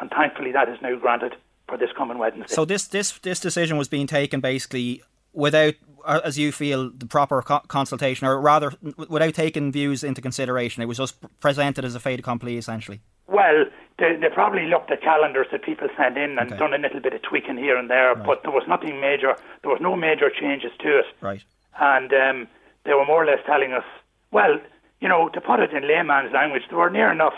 and 0.00 0.10
thankfully 0.10 0.52
that 0.52 0.68
is 0.68 0.78
now 0.82 0.96
granted 0.96 1.34
for 1.66 1.76
this 1.78 1.90
coming 1.96 2.18
Wednesday. 2.18 2.44
So 2.46 2.64
this 2.64 2.86
this 2.86 3.12
this 3.18 3.40
decision 3.40 3.78
was 3.78 3.88
being 3.88 4.06
taken 4.06 4.40
basically 4.40 5.02
without, 5.32 5.74
as 6.08 6.38
you 6.38 6.52
feel, 6.52 6.90
the 6.90 7.06
proper 7.06 7.42
co- 7.42 7.60
consultation, 7.68 8.26
or 8.26 8.40
rather, 8.40 8.72
without 9.08 9.34
taking 9.34 9.70
views 9.70 10.02
into 10.02 10.20
consideration. 10.20 10.82
It 10.82 10.86
was 10.86 10.98
just 10.98 11.16
presented 11.40 11.84
as 11.84 11.94
a 11.94 12.00
fait 12.00 12.18
accompli, 12.18 12.56
essentially. 12.56 13.00
Well, 13.26 13.66
they, 13.98 14.16
they 14.16 14.28
probably 14.32 14.66
looked 14.66 14.90
at 14.90 15.02
calendars 15.02 15.48
that 15.52 15.62
people 15.62 15.88
sent 15.96 16.16
in 16.16 16.38
and 16.38 16.52
okay. 16.52 16.58
done 16.58 16.72
a 16.72 16.78
little 16.78 17.00
bit 17.00 17.12
of 17.12 17.22
tweaking 17.22 17.58
here 17.58 17.76
and 17.76 17.90
there, 17.90 18.14
right. 18.14 18.26
but 18.26 18.42
there 18.42 18.52
was 18.52 18.64
nothing 18.66 19.00
major. 19.00 19.36
There 19.62 19.70
was 19.70 19.80
no 19.80 19.96
major 19.96 20.30
changes 20.30 20.72
to 20.80 20.98
it. 21.00 21.06
Right. 21.20 21.44
And 21.80 22.12
um, 22.12 22.48
they 22.84 22.94
were 22.94 23.06
more 23.06 23.22
or 23.22 23.26
less 23.26 23.40
telling 23.46 23.72
us, 23.72 23.84
well, 24.30 24.58
you 25.00 25.08
know, 25.08 25.28
to 25.28 25.40
put 25.40 25.60
it 25.60 25.72
in 25.72 25.86
layman's 25.86 26.32
language, 26.32 26.62
they 26.70 26.76
were 26.76 26.90
near 26.90 27.12
enough 27.12 27.34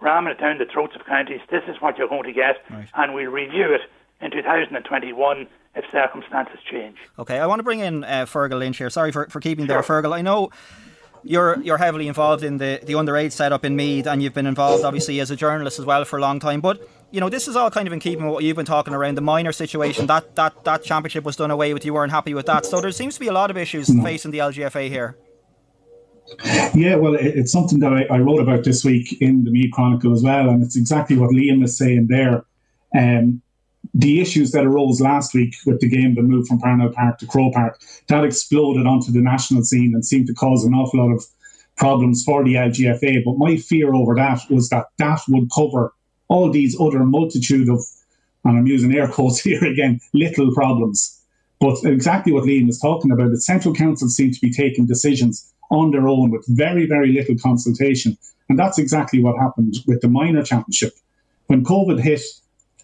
ramming 0.00 0.32
it 0.32 0.40
down 0.40 0.58
the 0.58 0.66
throats 0.66 0.94
of 0.96 1.06
counties. 1.06 1.40
This 1.50 1.62
is 1.68 1.76
what 1.80 1.98
you're 1.98 2.08
going 2.08 2.24
to 2.24 2.32
get, 2.32 2.56
right. 2.70 2.88
and 2.94 3.14
we'll 3.14 3.30
review 3.30 3.72
it 3.72 3.82
in 4.20 4.30
2021 4.30 5.46
if 5.74 5.84
circumstances 5.90 6.58
change. 6.70 6.96
Okay, 7.18 7.38
I 7.38 7.46
want 7.46 7.58
to 7.58 7.64
bring 7.64 7.80
in 7.80 8.04
uh, 8.04 8.26
Fergal 8.26 8.58
Lynch 8.58 8.78
here. 8.78 8.90
Sorry 8.90 9.12
for, 9.12 9.28
for 9.28 9.40
keeping 9.40 9.66
sure. 9.66 9.74
there, 9.74 9.82
Fergal. 9.82 10.12
I 10.12 10.22
know 10.22 10.50
you're 11.24 11.60
you're 11.62 11.78
heavily 11.78 12.06
involved 12.06 12.44
in 12.44 12.58
the, 12.58 12.80
the 12.82 12.92
underage 12.92 13.32
setup 13.32 13.64
in 13.64 13.76
Meath, 13.76 14.06
and 14.06 14.22
you've 14.22 14.34
been 14.34 14.46
involved 14.46 14.84
obviously 14.84 15.20
as 15.20 15.30
a 15.30 15.36
journalist 15.36 15.78
as 15.78 15.84
well 15.84 16.04
for 16.04 16.18
a 16.18 16.20
long 16.20 16.38
time. 16.38 16.60
But 16.60 16.86
you 17.10 17.20
know, 17.20 17.28
this 17.28 17.48
is 17.48 17.56
all 17.56 17.70
kind 17.70 17.86
of 17.86 17.92
in 17.92 18.00
keeping 18.00 18.24
with 18.26 18.34
what 18.34 18.44
you've 18.44 18.56
been 18.56 18.66
talking 18.66 18.94
around 18.94 19.16
the 19.16 19.22
minor 19.22 19.52
situation. 19.52 20.06
That 20.06 20.36
that 20.36 20.64
that 20.64 20.84
championship 20.84 21.24
was 21.24 21.36
done 21.36 21.50
away 21.50 21.74
with. 21.74 21.84
You 21.84 21.94
weren't 21.94 22.12
happy 22.12 22.34
with 22.34 22.46
that, 22.46 22.66
so 22.66 22.80
there 22.80 22.92
seems 22.92 23.14
to 23.14 23.20
be 23.20 23.28
a 23.28 23.32
lot 23.32 23.50
of 23.50 23.56
issues 23.56 23.88
no. 23.88 24.02
facing 24.04 24.30
the 24.30 24.38
LGFA 24.38 24.88
here. 24.88 25.16
Yeah, 26.74 26.96
well, 26.96 27.14
it's 27.14 27.52
something 27.52 27.80
that 27.80 27.92
I, 27.92 28.04
I, 28.04 28.18
wrote 28.18 28.40
about 28.40 28.64
this 28.64 28.82
week 28.82 29.20
in 29.20 29.44
the 29.44 29.50
Meath 29.50 29.70
Chronicle 29.72 30.10
as 30.14 30.22
well, 30.22 30.48
and 30.48 30.62
it's 30.62 30.74
exactly 30.74 31.18
what 31.18 31.30
Liam 31.30 31.62
is 31.62 31.76
saying 31.76 32.06
there. 32.08 32.46
Um, 32.98 33.42
the 33.92 34.20
issues 34.20 34.52
that 34.52 34.64
arose 34.64 35.00
last 35.00 35.34
week 35.34 35.54
with 35.66 35.80
the 35.80 35.88
game 35.88 36.14
that 36.14 36.22
moved 36.22 36.48
from 36.48 36.58
Parnell 36.58 36.90
Park 36.90 37.18
to 37.18 37.26
Croke 37.26 37.54
Park, 37.54 37.80
that 38.08 38.24
exploded 38.24 38.86
onto 38.86 39.12
the 39.12 39.20
national 39.20 39.62
scene 39.62 39.92
and 39.94 40.04
seemed 40.04 40.26
to 40.28 40.34
cause 40.34 40.64
an 40.64 40.74
awful 40.74 41.00
lot 41.00 41.14
of 41.14 41.24
problems 41.76 42.22
for 42.24 42.44
the 42.44 42.54
LGFA. 42.54 43.24
But 43.24 43.38
my 43.38 43.56
fear 43.56 43.94
over 43.94 44.14
that 44.14 44.40
was 44.48 44.68
that 44.70 44.86
that 44.98 45.20
would 45.28 45.50
cover 45.54 45.92
all 46.28 46.50
these 46.50 46.78
other 46.80 47.04
multitude 47.04 47.68
of, 47.68 47.80
and 48.44 48.58
I'm 48.58 48.66
using 48.66 48.94
air 48.94 49.08
quotes 49.12 49.40
here 49.40 49.64
again, 49.64 50.00
little 50.12 50.52
problems. 50.54 51.20
But 51.60 51.78
exactly 51.84 52.32
what 52.32 52.44
Liam 52.44 52.66
was 52.66 52.80
talking 52.80 53.10
about, 53.10 53.30
the 53.30 53.40
central 53.40 53.74
council 53.74 54.08
seem 54.08 54.32
to 54.32 54.40
be 54.40 54.52
taking 54.52 54.86
decisions 54.86 55.52
on 55.70 55.90
their 55.90 56.08
own 56.08 56.30
with 56.30 56.44
very, 56.48 56.86
very 56.86 57.12
little 57.12 57.36
consultation. 57.38 58.18
And 58.48 58.58
that's 58.58 58.78
exactly 58.78 59.22
what 59.22 59.38
happened 59.38 59.76
with 59.86 60.00
the 60.02 60.08
minor 60.08 60.42
championship. 60.42 60.92
When 61.46 61.64
COVID 61.64 62.00
hit, 62.00 62.20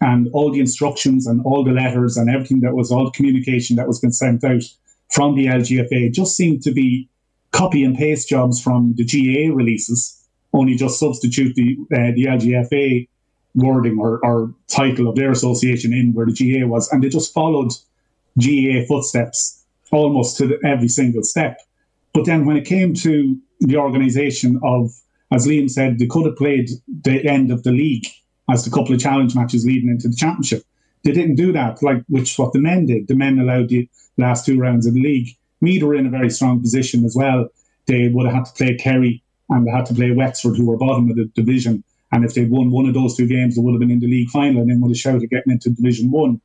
and 0.01 0.27
all 0.33 0.51
the 0.51 0.59
instructions 0.59 1.27
and 1.27 1.41
all 1.45 1.63
the 1.63 1.71
letters 1.71 2.17
and 2.17 2.29
everything 2.29 2.61
that 2.61 2.75
was 2.75 2.91
all 2.91 3.05
the 3.05 3.11
communication 3.11 3.75
that 3.75 3.87
was 3.87 3.99
being 3.99 4.11
sent 4.11 4.43
out 4.43 4.63
from 5.09 5.35
the 5.35 5.45
LGFA 5.45 6.11
just 6.11 6.35
seemed 6.35 6.63
to 6.63 6.71
be 6.71 7.07
copy 7.51 7.83
and 7.83 7.95
paste 7.95 8.27
jobs 8.27 8.61
from 8.61 8.93
the 8.95 9.03
GA 9.03 9.49
releases 9.49 10.17
only 10.53 10.75
just 10.75 10.99
substitute 10.99 11.55
the 11.55 11.77
uh, 11.93 12.11
the 12.15 12.25
LGFA 12.25 13.07
wording 13.55 13.99
or, 13.99 14.19
or 14.23 14.53
title 14.67 15.07
of 15.07 15.15
their 15.15 15.31
association 15.31 15.93
in 15.93 16.13
where 16.13 16.25
the 16.25 16.33
GA 16.33 16.63
was, 16.63 16.91
and 16.91 17.03
they 17.03 17.09
just 17.09 17.33
followed 17.33 17.71
GA 18.37 18.85
footsteps 18.85 19.63
almost 19.91 20.37
to 20.37 20.47
the, 20.47 20.59
every 20.65 20.87
single 20.87 21.23
step. 21.23 21.59
But 22.13 22.25
then 22.25 22.45
when 22.45 22.57
it 22.57 22.65
came 22.65 22.93
to 22.95 23.37
the 23.59 23.77
organisation 23.77 24.59
of, 24.63 24.91
as 25.31 25.47
Liam 25.47 25.69
said, 25.69 25.99
they 25.99 26.07
could 26.07 26.25
have 26.25 26.37
played 26.37 26.69
the 27.03 27.25
end 27.25 27.51
of 27.51 27.63
the 27.63 27.71
league 27.71 28.07
as 28.49 28.65
the 28.65 28.71
couple 28.71 28.93
of 28.93 29.01
challenge 29.01 29.35
matches 29.35 29.65
leading 29.65 29.89
into 29.89 30.07
the 30.07 30.15
championship. 30.15 30.63
They 31.03 31.11
didn't 31.11 31.35
do 31.35 31.51
that, 31.53 31.81
like 31.81 32.03
which 32.09 32.31
is 32.31 32.39
what 32.39 32.53
the 32.53 32.59
men 32.59 32.85
did. 32.85 33.07
The 33.07 33.15
men 33.15 33.39
allowed 33.39 33.69
the 33.69 33.89
last 34.17 34.45
two 34.45 34.59
rounds 34.59 34.85
of 34.85 34.93
the 34.93 35.01
league. 35.01 35.29
Meath 35.61 35.83
were 35.83 35.95
in 35.95 36.07
a 36.07 36.09
very 36.09 36.29
strong 36.29 36.61
position 36.61 37.05
as 37.05 37.15
well. 37.15 37.47
They 37.87 38.07
would 38.07 38.25
have 38.25 38.35
had 38.35 38.45
to 38.45 38.53
play 38.53 38.75
Kerry 38.75 39.23
and 39.49 39.65
they 39.65 39.71
had 39.71 39.85
to 39.87 39.93
play 39.93 40.11
Wexford, 40.11 40.57
who 40.57 40.65
were 40.65 40.77
bottom 40.77 41.09
of 41.09 41.15
the 41.15 41.25
division. 41.35 41.83
And 42.11 42.25
if 42.25 42.33
they'd 42.33 42.51
won 42.51 42.71
one 42.71 42.87
of 42.87 42.93
those 42.93 43.15
two 43.15 43.27
games, 43.27 43.55
they 43.55 43.61
would 43.61 43.73
have 43.73 43.79
been 43.79 43.91
in 43.91 43.99
the 43.99 44.07
league 44.07 44.29
final 44.29 44.61
and 44.61 44.69
then 44.69 44.81
would 44.81 44.91
have 44.91 44.97
shouted 44.97 45.29
getting 45.29 45.53
into 45.53 45.69
Division 45.69 46.11
One. 46.11 46.41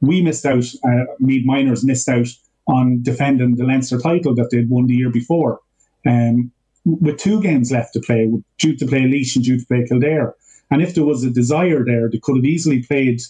We 0.00 0.22
missed 0.22 0.46
out, 0.46 0.64
uh, 0.84 1.04
Meath 1.18 1.44
Minors 1.44 1.84
missed 1.84 2.08
out 2.08 2.28
on 2.68 3.02
defending 3.02 3.56
the 3.56 3.64
Leinster 3.64 3.98
title 3.98 4.34
that 4.36 4.50
they'd 4.50 4.70
won 4.70 4.86
the 4.86 4.94
year 4.94 5.10
before. 5.10 5.60
Um, 6.06 6.52
with 6.84 7.18
two 7.18 7.42
games 7.42 7.72
left 7.72 7.94
to 7.94 8.00
play, 8.00 8.30
due 8.58 8.76
to 8.76 8.86
play 8.86 9.02
Laois 9.02 9.34
and 9.34 9.44
due 9.44 9.58
to 9.58 9.66
play 9.66 9.84
Kildare. 9.86 10.34
And 10.70 10.82
if 10.82 10.94
there 10.94 11.04
was 11.04 11.24
a 11.24 11.30
desire 11.30 11.84
there, 11.84 12.08
they 12.08 12.18
could 12.18 12.36
have 12.36 12.44
easily 12.44 12.82
played. 12.82 13.20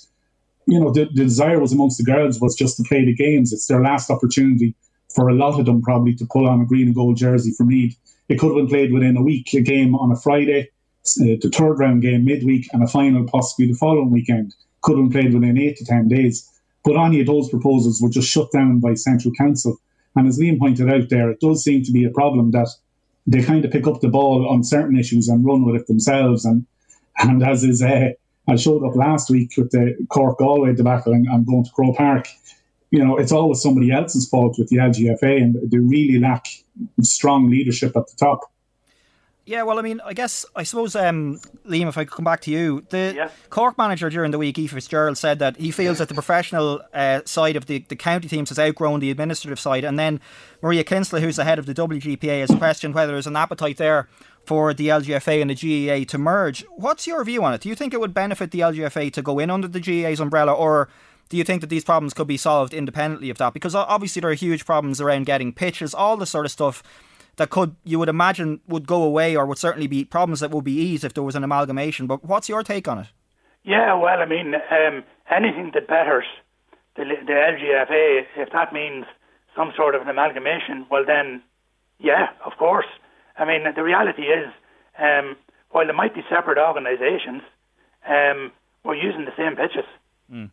You 0.66 0.80
know, 0.80 0.92
the, 0.92 1.07
the 1.07 1.25
desire 1.25 1.61
was 1.61 1.73
amongst 1.73 1.99
the 1.99 2.04
girls 2.04 2.40
was 2.40 2.57
just 2.57 2.76
to 2.76 2.83
play 2.83 3.04
the 3.04 3.14
games. 3.14 3.52
It's 3.52 3.66
their 3.66 3.80
last 3.80 4.11
opportunity 4.11 4.75
for 5.14 5.28
a 5.28 5.35
lot 5.35 5.59
of 5.59 5.66
them 5.66 5.80
probably 5.83 6.14
to 6.14 6.26
pull 6.26 6.47
on 6.47 6.61
a 6.61 6.66
green 6.66 6.88
and 6.88 6.95
gold 6.95 7.16
jersey 7.16 7.52
for 7.57 7.64
Meath. 7.64 7.97
It 8.28 8.38
could 8.38 8.49
have 8.49 8.57
been 8.57 8.68
played 8.68 8.92
within 8.92 9.16
a 9.16 9.23
week, 9.23 9.54
a 9.54 9.61
game 9.61 9.95
on 9.95 10.12
a 10.12 10.16
Friday, 10.16 10.68
uh, 11.21 11.40
the 11.40 11.50
third 11.52 11.78
round 11.78 12.02
game 12.02 12.25
midweek, 12.25 12.68
and 12.73 12.83
a 12.83 12.87
final 12.87 13.25
possibly 13.25 13.66
the 13.68 13.78
following 13.78 14.11
weekend. 14.11 14.54
Could 14.83 14.99
have 14.99 15.09
been 15.09 15.21
played 15.21 15.35
within 15.35 15.59
eight 15.59 15.76
to 15.78 15.85
ten 15.85 16.09
days. 16.09 16.49
But 16.85 16.97
any 16.97 17.21
of 17.21 17.26
those 17.26 17.49
proposals 17.49 18.00
were 18.00 18.11
just 18.11 18.28
shut 18.30 18.52
down 18.52 18.80
by 18.80 18.95
Central 18.95 19.33
Council. 19.35 19.78
And 20.14 20.26
as 20.26 20.38
Liam 20.38 20.59
pointed 20.59 20.90
out 20.90 21.09
there, 21.09 21.30
it 21.30 21.40
does 21.40 21.64
seem 21.64 21.83
to 21.85 21.92
be 21.92 22.04
a 22.04 22.11
problem 22.11 22.50
that 22.52 22.68
they 23.26 23.42
kind 23.42 23.64
of 23.64 23.71
pick 23.71 23.87
up 23.87 24.00
the 24.00 24.09
ball 24.09 24.49
on 24.49 24.64
certain 24.64 24.99
issues 24.99 25.28
and 25.28 25.45
run 25.45 25.64
with 25.64 25.80
it 25.80 25.87
themselves. 25.87 26.45
And 26.45 26.66
and 27.18 27.42
as 27.42 27.64
is, 27.64 27.82
uh, 27.82 28.10
I 28.48 28.56
showed 28.56 28.84
up 28.84 28.96
last 28.96 29.30
week 29.30 29.52
with 29.56 29.70
the 29.70 29.94
Cork 30.08 30.38
Galway 30.38 30.75
debacle 30.75 31.12
and, 31.12 31.28
I'm 31.28 31.44
going 31.44 31.64
to 31.64 31.70
Croke 31.70 31.96
Park. 31.96 32.28
You 32.90 33.04
know, 33.04 33.18
it's 33.18 33.32
always 33.32 33.60
somebody 33.60 33.92
else's 33.92 34.28
fault 34.28 34.56
with 34.58 34.68
the 34.70 34.76
LGFA, 34.76 35.42
and 35.42 35.70
they 35.70 35.78
really 35.78 36.18
lack 36.18 36.46
strong 37.02 37.50
leadership 37.50 37.94
at 37.94 38.06
the 38.06 38.16
top. 38.16 38.40
Yeah, 39.48 39.62
well, 39.62 39.78
I 39.78 39.82
mean, 39.82 40.00
I 40.04 40.12
guess 40.12 40.44
I 40.54 40.62
suppose, 40.62 40.94
um, 40.94 41.40
Liam, 41.66 41.88
if 41.88 41.96
I 41.96 42.04
could 42.04 42.14
come 42.14 42.25
back 42.25 42.42
to 42.42 42.50
you, 42.50 42.84
the 42.90 43.14
yeah. 43.16 43.30
Cork 43.48 43.78
manager 43.78 44.10
during 44.10 44.30
the 44.30 44.37
week, 44.37 44.58
Ephie 44.58 44.68
Fitzgerald, 44.68 45.16
said 45.16 45.38
that 45.38 45.56
he 45.56 45.70
feels 45.70 45.98
that 45.98 46.08
the 46.08 46.14
professional 46.14 46.82
uh, 46.92 47.22
side 47.25 47.56
of 47.56 47.64
the, 47.64 47.78
the 47.88 47.96
county 47.96 48.28
teams 48.28 48.50
has 48.50 48.58
outgrown 48.58 49.00
the 49.00 49.10
administrative 49.10 49.58
side, 49.58 49.84
and 49.84 49.98
then 49.98 50.20
Maria 50.60 50.84
Kinsella, 50.84 51.22
who's 51.22 51.37
the 51.37 51.44
head 51.44 51.58
of 51.58 51.64
the 51.64 51.72
WGPA, 51.72 52.40
has 52.40 52.50
questioned 52.58 52.94
whether 52.94 53.12
there's 53.12 53.26
an 53.26 53.37
appetite 53.37 53.78
there 53.78 54.06
for 54.49 54.73
the 54.73 54.88
LGFA 54.88 55.43
and 55.43 55.50
the 55.50 55.55
GAA 55.55 56.11
to 56.11 56.17
merge. 56.17 56.64
What's 56.71 57.07
your 57.07 57.23
view 57.23 57.45
on 57.45 57.52
it? 57.52 57.61
Do 57.61 57.69
you 57.69 57.75
think 57.75 57.93
it 57.93 58.00
would 58.00 58.14
benefit 58.14 58.50
the 58.50 58.61
LGFA 58.61 59.12
to 59.12 59.21
go 59.21 59.38
in 59.38 59.50
under 59.50 59.69
the 59.69 59.78
GAA's 59.78 60.21
umbrella, 60.21 60.55
or 60.55 60.88
do 61.28 61.37
you 61.37 61.45
think 61.45 61.61
that 61.61 61.69
these 61.69 61.85
problems 61.85 62.14
could 62.14 62.26
be 62.26 62.38
solved 62.38 62.73
independently 62.73 63.28
of 63.28 63.37
that? 63.37 63.52
Because 63.52 63.75
obviously 63.75 64.21
there 64.21 64.31
are 64.31 64.35
huge 64.35 64.64
problems 64.64 65.02
around 65.02 65.26
getting 65.26 65.52
pitches, 65.52 65.93
all 65.93 66.17
the 66.17 66.25
sort 66.25 66.47
of 66.47 66.50
stuff 66.50 66.83
that 67.37 67.50
could 67.50 67.76
you 67.85 67.99
would 67.99 68.09
imagine 68.09 68.61
would 68.67 68.87
go 68.87 69.02
away 69.02 69.37
or 69.37 69.45
would 69.45 69.59
certainly 69.59 69.87
be 69.87 70.02
problems 70.02 70.40
that 70.40 70.50
would 70.50 70.64
be 70.64 70.73
eased 70.81 71.05
if 71.05 71.12
there 71.12 71.23
was 71.23 71.37
an 71.37 71.45
amalgamation. 71.45 72.07
But 72.07 72.25
what's 72.25 72.49
your 72.49 72.62
take 72.62 72.88
on 72.88 73.00
it? 73.00 73.07
Yeah, 73.64 73.93
well, 73.95 74.19
I 74.19 74.25
mean, 74.25 74.55
um, 74.55 75.05
anything 75.31 75.73
that 75.75 75.87
betters 75.87 76.25
the, 76.97 77.05
the 77.05 77.33
LGFA, 77.33 78.25
if 78.38 78.50
that 78.52 78.73
means 78.73 79.05
some 79.55 79.73
sort 79.76 79.95
of 79.95 80.00
an 80.00 80.09
amalgamation, 80.09 80.87
well 80.90 81.05
then, 81.07 81.43
yeah, 81.99 82.28
of 82.47 82.52
course. 82.59 82.87
I 83.38 83.45
mean, 83.45 83.64
the 83.75 83.83
reality 83.83 84.23
is, 84.23 84.49
um, 84.99 85.37
while 85.71 85.87
there 85.87 85.95
might 85.95 86.14
be 86.14 86.23
separate 86.28 86.59
organisations, 86.59 87.42
um, 88.09 88.52
we're 88.85 88.97
using 88.97 89.25
the 89.25 89.37
same 89.37 89.57
pitches, 89.57 89.88
mm. 90.33 90.50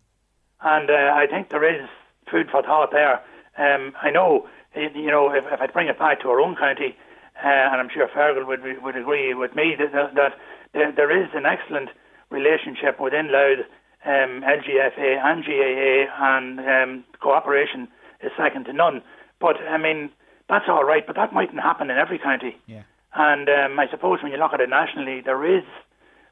and 0.61 0.89
uh, 0.89 1.13
I 1.15 1.25
think 1.27 1.49
there 1.49 1.63
is 1.63 1.89
food 2.29 2.47
for 2.51 2.61
thought 2.61 2.91
there. 2.91 3.21
Um, 3.57 3.93
I 4.01 4.11
know 4.11 4.47
you 4.75 5.11
know, 5.11 5.31
if, 5.31 5.43
if 5.51 5.61
I 5.61 5.67
bring 5.67 5.87
it 5.87 5.97
back 5.97 6.21
to 6.21 6.29
our 6.29 6.39
own 6.39 6.55
county, 6.55 6.95
uh, 7.43 7.47
and 7.47 7.81
I'm 7.81 7.89
sure 7.93 8.07
Fergal 8.07 8.47
would 8.47 8.61
would 8.81 8.95
agree 8.95 9.33
with 9.33 9.55
me 9.55 9.75
that, 9.77 9.91
that, 9.93 10.15
that 10.15 10.33
there, 10.73 10.91
there 10.91 11.23
is 11.23 11.29
an 11.33 11.45
excellent 11.45 11.89
relationship 12.29 12.99
within 12.99 13.31
Louth, 13.31 13.65
um, 14.05 14.43
LGFA 14.43 15.19
and 15.23 15.43
GAA, 15.43 16.35
and 16.35 16.59
um, 16.59 17.03
cooperation 17.19 17.87
is 18.21 18.31
second 18.37 18.65
to 18.65 18.73
none. 18.73 19.01
But 19.39 19.57
I 19.57 19.77
mean, 19.77 20.11
that's 20.49 20.65
all 20.67 20.83
right, 20.83 21.05
but 21.05 21.15
that 21.15 21.33
mightn't 21.33 21.61
happen 21.61 21.89
in 21.89 21.97
every 21.97 22.19
county. 22.19 22.57
Yeah. 22.67 22.83
And 23.13 23.47
um, 23.49 23.79
I 23.79 23.87
suppose 23.89 24.21
when 24.21 24.31
you 24.31 24.37
look 24.37 24.53
at 24.53 24.59
it 24.59 24.69
nationally, 24.69 25.21
there 25.21 25.43
is, 25.57 25.63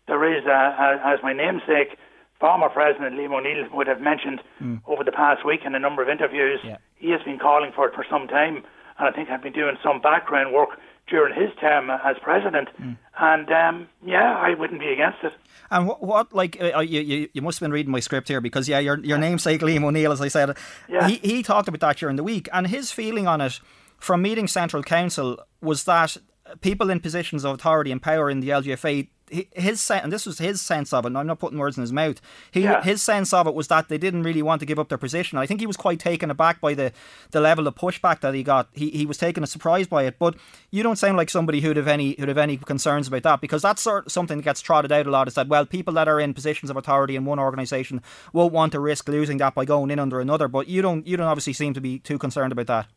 there 0.08 0.38
is, 0.38 0.46
a, 0.46 0.50
a, 0.50 1.14
as 1.14 1.20
my 1.24 1.34
namesake, 1.34 1.98
former 2.40 2.70
President 2.70 3.16
Liam 3.16 3.34
O'Neill 3.34 3.70
would 3.74 3.88
have 3.88 4.02
mentioned 4.02 4.42
mm. 4.62 4.82
over 4.86 5.04
the 5.04 5.12
past 5.14 5.46
week 5.46 5.62
in 5.66 5.76
a 5.76 5.80
number 5.80 6.04
of 6.04 6.10
interviews, 6.10 6.60
yeah. 6.64 6.78
he 6.96 7.10
has 7.12 7.22
been 7.24 7.40
calling 7.40 7.72
for 7.74 7.88
it 7.88 7.96
for 7.96 8.06
some 8.10 8.28
time, 8.28 8.58
and 9.00 9.08
I 9.08 9.12
think 9.12 9.30
I've 9.30 9.42
been 9.42 9.54
doing 9.54 9.78
some 9.82 10.02
background 10.02 10.54
work 10.54 10.72
during 11.08 11.34
his 11.34 11.52
term 11.60 11.90
as 11.90 12.18
president. 12.22 12.70
Mm. 12.82 12.98
And 13.20 13.52
um, 13.52 13.88
yeah, 14.06 14.38
I 14.38 14.54
wouldn't 14.54 14.80
be 14.80 14.88
against 14.88 15.20
it. 15.24 15.34
And 15.72 15.88
what, 15.88 16.04
what 16.04 16.34
like, 16.34 16.58
uh, 16.62 16.78
uh, 16.78 16.80
you, 16.82 17.02
you, 17.02 17.30
you 17.34 17.42
must 17.42 17.60
have 17.60 17.66
been 17.66 17.74
reading 17.74 17.92
my 17.92 18.00
script 18.00 18.28
here 18.28 18.42
because, 18.42 18.68
yeah, 18.68 18.80
your, 18.80 19.00
your 19.00 19.18
namesake, 19.18 19.62
Liam 19.62 19.84
O'Neill, 19.84 20.12
as 20.12 20.22
I 20.22 20.28
said, 20.28 20.58
yeah. 20.90 21.08
he, 21.08 21.16
he 21.18 21.44
talked 21.44 21.68
about 21.68 21.80
that 21.80 21.98
during 21.98 22.16
the 22.16 22.24
week. 22.24 22.48
And 22.54 22.68
his 22.68 22.92
feeling 22.92 23.28
on 23.28 23.42
it 23.42 23.60
from 24.04 24.22
meeting 24.22 24.48
Central 24.48 24.84
Council 24.84 25.40
was 25.62 25.86
that 25.86 26.18
people 26.62 26.90
in 26.90 27.00
positions 27.00 27.46
of 27.46 27.54
authority 27.54 27.92
and 27.92 28.02
power 28.02 28.30
in 28.30 28.42
the 28.42 28.50
LGFA 28.50 29.08
his 29.56 29.82
sense, 29.82 30.04
and 30.04 30.14
this 30.14 30.26
was 30.26 30.38
his 30.38 30.62
sense 30.62 30.94
of 30.94 31.06
it. 31.06 31.08
And 31.08 31.18
I'm 31.18 31.26
not 31.26 31.40
putting 31.40 31.58
words 31.58 31.78
in 31.78 31.82
his 31.82 31.94
mouth. 31.94 32.22
He 32.52 32.62
yeah. 32.62 32.84
his 32.84 33.02
sense 33.02 33.34
of 33.34 33.48
it 33.48 33.56
was 33.56 33.68
that 33.70 33.90
they 33.90 33.98
didn't 33.98 34.24
really 34.24 34.42
want 34.42 34.60
to 34.60 34.66
give 34.66 34.78
up 34.78 34.90
their 34.90 34.98
position. 34.98 35.38
I 35.38 35.46
think 35.48 35.60
he 35.60 35.66
was 35.66 35.78
quite 35.78 36.00
taken 36.00 36.30
aback 36.30 36.62
by 36.62 36.74
the, 36.74 36.92
the 37.32 37.42
level 37.42 37.68
of 37.68 37.74
pushback 37.74 38.20
that 38.20 38.36
he 38.36 38.44
got. 38.44 38.70
He 38.74 38.92
he 38.92 39.06
was 39.06 39.18
taken 39.18 39.44
a 39.44 39.48
surprise 39.48 39.88
by 39.88 40.04
it. 40.04 40.20
But 40.20 40.36
you 40.70 40.84
don't 40.84 40.98
sound 40.98 41.18
like 41.18 41.30
somebody 41.30 41.62
who'd 41.62 41.78
have 41.78 41.88
any 41.88 42.16
who'd 42.20 42.28
have 42.28 42.38
any 42.38 42.58
concerns 42.58 43.08
about 43.08 43.24
that 43.24 43.42
because 43.42 43.62
that's 43.62 43.82
sort 43.82 44.06
of 44.06 44.12
something 44.12 44.38
that 44.38 44.44
gets 44.44 44.62
trotted 44.62 44.92
out 44.92 45.08
a 45.08 45.10
lot. 45.10 45.28
Is 45.28 45.36
that 45.36 45.48
well, 45.48 45.66
people 45.66 45.94
that 45.96 46.08
are 46.08 46.20
in 46.20 46.34
positions 46.34 46.70
of 46.70 46.78
authority 46.78 47.16
in 47.16 47.26
one 47.26 47.40
organisation 47.40 48.02
won't 48.34 48.54
want 48.54 48.74
to 48.74 48.80
risk 48.80 49.08
losing 49.08 49.38
that 49.38 49.56
by 49.56 49.66
going 49.66 49.90
in 49.90 50.00
under 50.00 50.20
another. 50.20 50.48
But 50.48 50.68
you 50.68 50.82
don't 50.82 51.08
you 51.08 51.18
don't 51.18 51.28
obviously 51.28 51.54
seem 51.54 51.74
to 51.74 51.82
be 51.82 51.98
too 52.00 52.20
concerned 52.20 52.52
about 52.52 52.68
that. 52.68 52.88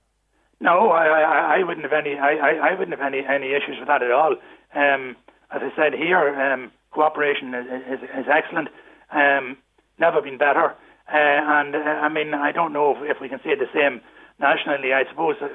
No, 0.60 0.90
I, 0.90 1.06
I, 1.06 1.56
I 1.58 1.64
wouldn't 1.64 1.84
have 1.84 1.92
any 1.92 2.16
I, 2.16 2.32
I, 2.36 2.50
I 2.70 2.78
wouldn't 2.78 2.98
have 2.98 3.06
any 3.06 3.24
any 3.26 3.52
issues 3.52 3.78
with 3.78 3.88
that 3.88 4.02
at 4.02 4.10
all. 4.10 4.36
Um, 4.74 5.16
as 5.50 5.62
I 5.62 5.70
said 5.76 5.92
here, 5.94 6.34
um, 6.40 6.72
cooperation 6.90 7.54
is, 7.54 7.66
is, 7.66 8.02
is 8.02 8.26
excellent. 8.32 8.68
Um, 9.12 9.56
never 9.98 10.20
been 10.20 10.38
better. 10.38 10.74
Uh, 11.12 11.40
and 11.60 11.76
uh, 11.76 11.78
I 11.78 12.08
mean, 12.08 12.34
I 12.34 12.50
don't 12.50 12.72
know 12.72 12.96
if, 12.96 13.16
if, 13.16 13.20
we 13.20 13.28
can 13.28 13.38
say 13.44 13.54
the 13.54 13.70
same 13.72 14.00
nationally. 14.40 14.92
I 14.92 15.04
suppose, 15.08 15.36
uh, 15.40 15.48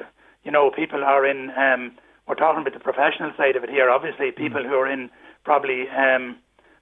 you 0.44 0.52
know, 0.52 0.72
people 0.72 1.04
are 1.04 1.26
in, 1.26 1.52
um, 1.58 1.92
we're 2.28 2.36
talking 2.36 2.62
about 2.62 2.74
the 2.74 2.80
professional 2.80 3.32
side 3.36 3.58
of 3.58 3.64
it 3.64 3.70
here, 3.70 3.90
obviously, 3.90 4.32
people 4.32 4.62
mm. 4.62 4.70
who 4.70 4.76
are 4.76 4.88
in 4.88 5.10
probably 5.44 5.90
um, 5.90 6.38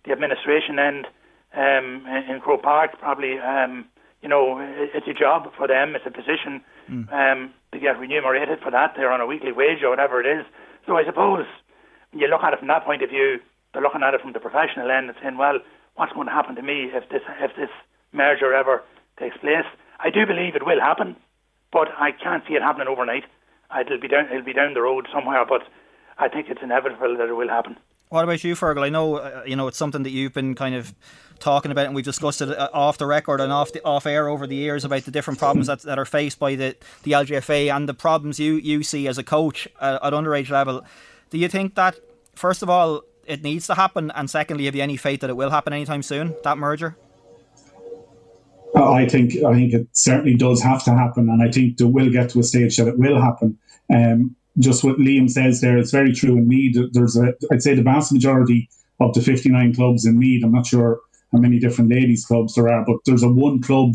the 0.06 0.12
administration 0.12 0.78
end 0.78 1.08
um, 1.56 2.06
in 2.30 2.40
Croke 2.42 2.62
Park, 2.62 2.92
probably, 3.00 3.40
um, 3.40 3.86
you 4.22 4.30
know, 4.30 4.60
it's 4.62 5.08
a 5.08 5.14
job 5.14 5.52
for 5.58 5.68
them, 5.68 5.96
it's 5.96 6.06
a 6.06 6.12
position 6.12 6.62
mm. 6.90 7.50
To 7.72 7.80
get 7.80 8.00
remunerated 8.00 8.60
for 8.62 8.72
that. 8.72 8.94
They're 8.96 9.12
on 9.12 9.22
a 9.22 9.28
weekly 9.28 9.52
wage 9.52 9.84
or 9.84 9.90
whatever 9.90 10.22
it 10.22 10.28
is. 10.28 10.46
So 10.86 10.98
I 10.98 11.06
suppose 11.06 11.46
you 12.14 12.28
look 12.28 12.44
at 12.44 12.54
it 12.54 12.60
from 12.60 12.68
that 12.70 12.86
point 12.86 13.04
of 13.04 13.10
view, 13.10 13.40
they're 13.74 13.82
looking 13.82 14.02
at 14.04 14.14
it 14.14 14.22
from 14.22 14.34
the 14.34 14.40
professional 14.40 14.90
end 14.90 15.10
and 15.10 15.18
saying, 15.22 15.38
well, 15.38 15.60
what's 15.96 16.14
going 16.14 16.28
to 16.28 16.34
happen 16.34 16.56
to 16.56 16.64
me 16.64 16.90
if 16.94 17.08
this 17.10 17.22
if 17.40 17.56
this 17.56 17.70
merger 18.12 18.54
ever 18.54 18.84
takes 19.20 19.38
place? 19.38 19.68
I 20.00 20.10
do 20.10 20.26
believe 20.26 20.56
it 20.56 20.66
will 20.66 20.80
happen, 20.80 21.16
but 21.72 21.90
I 21.98 22.12
can't 22.12 22.44
see 22.48 22.56
it 22.56 22.64
happening 22.64 22.88
overnight. 22.88 23.26
It'll 23.80 24.00
be 24.00 24.08
down 24.08 24.26
it'll 24.32 24.44
be 24.44 24.54
down 24.54 24.74
the 24.74 24.82
road 24.82 25.08
somewhere, 25.14 25.46
but 25.46 25.62
I 26.18 26.28
think 26.28 26.48
it's 26.50 26.64
inevitable 26.64 27.18
that 27.18 27.30
it 27.30 27.36
will 27.36 27.50
happen. 27.50 27.78
What 28.10 28.24
about 28.24 28.44
you, 28.44 28.56
Fergal? 28.56 28.84
I 28.84 28.90
know 28.90 29.18
uh, 29.18 29.44
you 29.46 29.56
know 29.56 29.68
it's 29.68 29.78
something 29.78 30.02
that 30.02 30.10
you've 30.10 30.34
been 30.34 30.56
kind 30.56 30.74
of 30.74 30.96
talking 31.38 31.72
about, 31.72 31.86
and 31.86 31.94
we've 31.94 32.04
discussed 32.04 32.42
it 32.42 32.50
uh, 32.50 32.68
off 32.74 32.98
the 32.98 33.06
record 33.06 33.40
and 33.40 33.54
off 33.54 33.72
the, 33.72 33.84
off 33.84 34.08
air 34.08 34.28
over 34.28 34.48
the 34.48 34.56
years 34.56 34.84
about 34.84 35.04
the 35.04 35.12
different 35.12 35.38
problems 35.38 35.68
that, 35.68 35.84
that 35.84 36.00
are 36.00 36.06
faced 36.06 36.40
by 36.40 36.56
the 36.56 36.76
the 37.04 37.12
LGFA 37.12 37.72
and 37.72 37.88
the 37.88 37.94
problems 37.94 38.40
you 38.40 38.56
you 38.56 38.82
see 38.82 39.08
as 39.08 39.20
a 39.20 39.24
coach 39.24 39.68
uh, 39.80 40.00
at 40.02 40.14
underage 40.14 40.50
level. 40.50 40.84
Do 41.30 41.38
you 41.38 41.48
think 41.48 41.76
that, 41.76 42.00
first 42.34 42.64
of 42.64 42.70
all, 42.70 43.04
it 43.28 43.44
needs 43.44 43.68
to 43.68 43.76
happen, 43.76 44.10
and 44.16 44.28
secondly, 44.28 44.66
have 44.66 44.74
you 44.74 44.82
any 44.82 44.98
faith 44.98 45.20
that 45.20 45.30
it 45.30 45.38
will 45.38 45.52
happen 45.52 45.72
anytime 45.72 46.02
soon? 46.02 46.36
That 46.44 46.58
merger. 46.58 46.98
Uh, 48.76 48.92
I 48.92 49.08
think 49.08 49.36
I 49.44 49.54
think 49.54 49.74
it 49.74 49.88
certainly 49.92 50.34
does 50.34 50.64
have 50.64 50.84
to 50.86 50.96
happen, 50.96 51.30
and 51.30 51.44
I 51.44 51.52
think 51.52 51.80
it 51.80 51.84
will 51.86 52.10
get 52.10 52.32
to 52.32 52.40
a 52.40 52.44
stage 52.44 52.78
that 52.78 52.88
it 52.88 52.98
will 52.98 53.22
happen. 53.22 53.60
Um, 53.94 54.36
just 54.58 54.84
what 54.84 54.98
Liam 54.98 55.30
says 55.30 55.62
there, 55.62 55.78
it's 55.78 55.92
very 55.92 56.14
true 56.14 56.38
in 56.38 56.48
Meath. 56.48 56.78
There's 56.92 57.16
a, 57.18 57.34
I'd 57.52 57.62
say 57.62 57.76
the 57.76 57.84
vast 57.84 58.12
majority 58.12 58.70
of 59.00 59.14
the 59.14 59.22
59 59.22 59.76
clubs 59.76 60.06
in 60.06 60.18
Meath, 60.18 60.44
I'm 60.44 60.52
not 60.52 60.68
sure 60.68 61.00
how 61.32 61.38
many 61.40 61.60
different 61.60 61.92
ladies 61.92 62.26
clubs 62.26 62.56
there 62.56 62.70
are, 62.70 62.84
but 62.86 62.98
there's 63.06 63.24
a 63.24 63.30
one 63.30 63.62
club 63.62 63.94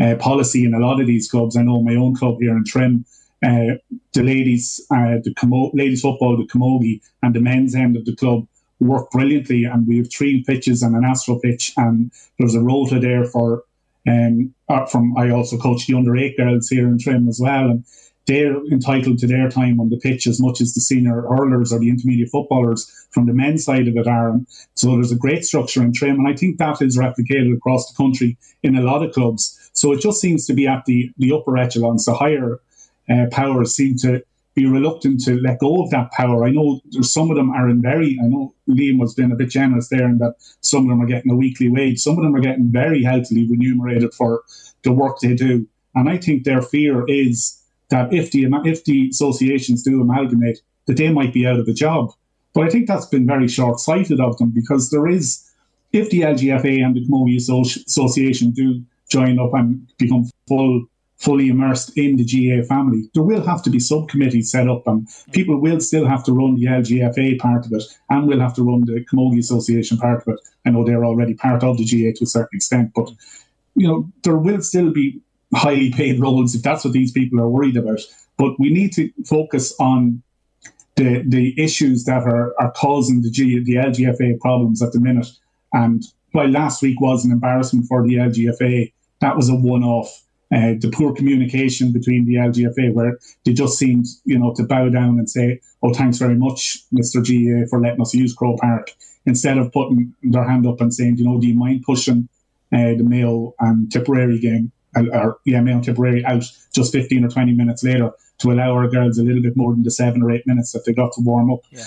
uh, 0.00 0.14
policy 0.16 0.64
in 0.64 0.74
a 0.74 0.78
lot 0.78 1.00
of 1.00 1.06
these 1.06 1.30
clubs. 1.30 1.56
I 1.56 1.62
know 1.62 1.82
my 1.82 1.94
own 1.94 2.14
club 2.14 2.36
here 2.40 2.56
in 2.56 2.64
Trim, 2.64 3.04
uh, 3.44 3.76
the 4.12 4.22
ladies, 4.22 4.80
uh, 4.90 5.18
the 5.22 5.34
Como- 5.36 5.70
ladies 5.74 6.02
football, 6.02 6.36
the 6.36 6.46
Camogie, 6.46 7.00
and 7.22 7.34
the 7.34 7.40
men's 7.40 7.74
end 7.74 7.96
of 7.96 8.04
the 8.04 8.16
club 8.16 8.46
work 8.78 9.10
brilliantly. 9.10 9.64
And 9.64 9.86
we 9.86 9.98
have 9.98 10.10
three 10.10 10.44
pitches 10.44 10.82
and 10.82 10.94
an 10.96 11.04
astro 11.04 11.38
pitch, 11.38 11.72
and 11.76 12.10
there's 12.38 12.54
a 12.54 12.60
rota 12.60 12.98
there 12.98 13.24
for. 13.24 13.64
Um, 14.08 14.54
uh, 14.70 14.86
from 14.86 15.14
I 15.18 15.28
also 15.28 15.58
coach 15.58 15.86
the 15.86 15.94
under 15.94 16.16
eight 16.16 16.34
girls 16.38 16.70
here 16.70 16.88
in 16.88 16.98
Trim 16.98 17.28
as 17.28 17.38
well, 17.38 17.68
and 17.68 17.84
they're 18.30 18.64
entitled 18.66 19.18
to 19.18 19.26
their 19.26 19.50
time 19.50 19.80
on 19.80 19.90
the 19.90 19.96
pitch 19.96 20.28
as 20.28 20.40
much 20.40 20.60
as 20.60 20.72
the 20.72 20.80
senior 20.80 21.22
hurlers 21.22 21.72
or 21.72 21.80
the 21.80 21.88
intermediate 21.88 22.30
footballers 22.30 22.88
from 23.10 23.26
the 23.26 23.32
men's 23.32 23.64
side 23.64 23.88
of 23.88 23.96
it 23.96 24.06
are. 24.06 24.38
So 24.74 24.92
there's 24.92 25.10
a 25.10 25.16
great 25.16 25.44
structure 25.44 25.82
in 25.82 25.92
Trim, 25.92 26.16
and 26.20 26.28
I 26.28 26.36
think 26.36 26.58
that 26.58 26.80
is 26.80 26.96
replicated 26.96 27.52
across 27.52 27.90
the 27.90 27.96
country 27.96 28.38
in 28.62 28.76
a 28.76 28.82
lot 28.82 29.02
of 29.02 29.12
clubs. 29.12 29.58
So 29.72 29.92
it 29.92 30.00
just 30.00 30.20
seems 30.20 30.46
to 30.46 30.54
be 30.54 30.68
at 30.68 30.84
the, 30.84 31.10
the 31.18 31.32
upper 31.32 31.58
echelons, 31.58 32.04
the 32.04 32.14
higher 32.14 32.60
uh, 33.10 33.26
powers 33.32 33.74
seem 33.74 33.96
to 33.98 34.22
be 34.54 34.64
reluctant 34.64 35.24
to 35.24 35.40
let 35.40 35.58
go 35.58 35.82
of 35.82 35.90
that 35.90 36.12
power. 36.12 36.44
I 36.44 36.50
know 36.50 36.80
some 37.00 37.32
of 37.32 37.36
them 37.36 37.50
are 37.50 37.68
in 37.68 37.82
very, 37.82 38.16
I 38.22 38.28
know 38.28 38.54
Liam 38.68 39.00
was 39.00 39.14
being 39.14 39.32
a 39.32 39.36
bit 39.36 39.50
generous 39.50 39.88
there 39.88 40.04
in 40.04 40.18
that 40.18 40.36
some 40.60 40.84
of 40.84 40.90
them 40.90 41.02
are 41.02 41.06
getting 41.06 41.32
a 41.32 41.36
weekly 41.36 41.68
wage, 41.68 41.98
some 41.98 42.16
of 42.16 42.22
them 42.22 42.36
are 42.36 42.40
getting 42.40 42.70
very 42.70 43.02
healthily 43.02 43.48
remunerated 43.48 44.14
for 44.14 44.44
the 44.84 44.92
work 44.92 45.18
they 45.18 45.34
do. 45.34 45.66
And 45.96 46.08
I 46.08 46.16
think 46.18 46.44
their 46.44 46.62
fear 46.62 47.04
is 47.08 47.59
that 47.90 48.12
if 48.12 48.30
the 48.30 48.46
if 48.64 48.84
the 48.84 49.08
associations 49.08 49.82
do 49.82 50.00
amalgamate, 50.00 50.60
that 50.86 50.96
they 50.96 51.10
might 51.12 51.32
be 51.32 51.46
out 51.46 51.58
of 51.58 51.68
a 51.68 51.72
job. 51.72 52.12
But 52.54 52.64
I 52.64 52.70
think 52.70 52.88
that's 52.88 53.06
been 53.06 53.26
very 53.26 53.48
short 53.48 53.78
sighted 53.78 54.20
of 54.20 54.36
them 54.38 54.50
because 54.50 54.90
there 54.90 55.06
is, 55.06 55.48
if 55.92 56.10
the 56.10 56.22
LGFA 56.22 56.84
and 56.84 56.96
the 56.96 57.06
Camogie 57.06 57.36
Association 57.36 58.50
do 58.50 58.82
join 59.08 59.38
up 59.38 59.54
and 59.54 59.86
become 59.98 60.28
full 60.48 60.86
fully 61.20 61.48
immersed 61.48 61.96
in 61.98 62.16
the 62.16 62.24
GA 62.24 62.62
family. 62.62 63.10
There 63.12 63.22
will 63.22 63.44
have 63.44 63.62
to 63.64 63.70
be 63.70 63.78
subcommittees 63.78 64.50
set 64.50 64.68
up, 64.68 64.86
and 64.86 65.06
people 65.32 65.60
will 65.60 65.78
still 65.80 66.06
have 66.06 66.24
to 66.24 66.32
run 66.32 66.54
the 66.54 66.64
LGFA 66.64 67.38
part 67.38 67.66
of 67.66 67.72
it, 67.72 67.82
and 68.08 68.26
will 68.26 68.40
have 68.40 68.54
to 68.54 68.62
run 68.62 68.86
the 68.86 69.04
Camogie 69.04 69.38
Association 69.38 69.98
part 69.98 70.22
of 70.22 70.34
it. 70.34 70.40
I 70.64 70.70
know 70.70 70.84
they're 70.84 71.04
already 71.04 71.34
part 71.34 71.62
of 71.62 71.76
the 71.76 71.84
GA 71.84 72.12
to 72.12 72.24
a 72.24 72.26
certain 72.26 72.56
extent, 72.56 72.92
but 72.94 73.10
you 73.74 73.86
know 73.86 74.10
there 74.24 74.36
will 74.36 74.62
still 74.62 74.90
be 74.92 75.20
highly 75.54 75.90
paid 75.90 76.20
roles 76.20 76.54
if 76.54 76.62
that's 76.62 76.84
what 76.84 76.92
these 76.92 77.12
people 77.12 77.40
are 77.40 77.48
worried 77.48 77.76
about. 77.76 78.00
But 78.36 78.58
we 78.58 78.70
need 78.70 78.92
to 78.94 79.10
focus 79.26 79.74
on 79.78 80.22
the 80.96 81.22
the 81.26 81.54
issues 81.62 82.04
that 82.04 82.24
are, 82.24 82.54
are 82.60 82.72
causing 82.72 83.22
the 83.22 83.30
G, 83.30 83.62
the 83.62 83.76
LGFA 83.76 84.40
problems 84.40 84.82
at 84.82 84.92
the 84.92 85.00
minute. 85.00 85.28
And 85.72 86.02
while 86.32 86.48
last 86.48 86.82
week 86.82 87.00
was 87.00 87.24
an 87.24 87.32
embarrassment 87.32 87.86
for 87.86 88.06
the 88.06 88.14
LGFA, 88.14 88.92
that 89.20 89.36
was 89.36 89.48
a 89.48 89.54
one 89.54 89.84
off 89.84 90.22
uh, 90.52 90.74
the 90.80 90.90
poor 90.92 91.14
communication 91.14 91.92
between 91.92 92.26
the 92.26 92.34
LGFA, 92.34 92.92
where 92.92 93.18
they 93.44 93.52
just 93.52 93.78
seemed, 93.78 94.06
you 94.24 94.36
know, 94.36 94.52
to 94.54 94.64
bow 94.64 94.88
down 94.88 95.18
and 95.18 95.30
say, 95.30 95.60
"Oh, 95.82 95.94
thanks 95.94 96.18
very 96.18 96.34
much, 96.34 96.78
Mr. 96.92 97.22
GA, 97.22 97.66
for 97.66 97.80
letting 97.80 98.00
us 98.00 98.14
use 98.14 98.34
Croke 98.34 98.58
Park," 98.58 98.90
instead 99.26 99.58
of 99.58 99.72
putting 99.72 100.12
their 100.22 100.42
hand 100.42 100.66
up 100.66 100.80
and 100.80 100.92
saying, 100.92 101.18
"You 101.18 101.24
know, 101.24 101.40
do 101.40 101.46
you 101.46 101.54
mind 101.54 101.84
pushing 101.84 102.28
uh, 102.72 102.94
the 102.94 103.04
Mayo 103.04 103.54
and 103.60 103.90
Tipperary 103.92 104.40
game, 104.40 104.72
or 104.96 105.38
yeah, 105.44 105.60
Mayo 105.60 105.76
and 105.76 105.84
Tipperary 105.84 106.24
out 106.24 106.44
just 106.74 106.92
15 106.92 107.24
or 107.24 107.28
20 107.28 107.52
minutes 107.52 107.82
later 107.84 108.10
to 108.38 108.52
allow 108.52 108.72
our 108.72 108.88
girls 108.88 109.18
a 109.18 109.22
little 109.22 109.42
bit 109.42 109.56
more 109.56 109.72
than 109.72 109.82
the 109.82 109.90
seven 109.90 110.22
or 110.22 110.30
eight 110.30 110.46
minutes 110.46 110.72
that 110.72 110.84
they 110.84 110.92
got 110.92 111.12
to 111.12 111.20
warm 111.20 111.52
up?" 111.52 111.60
Yeah. 111.70 111.84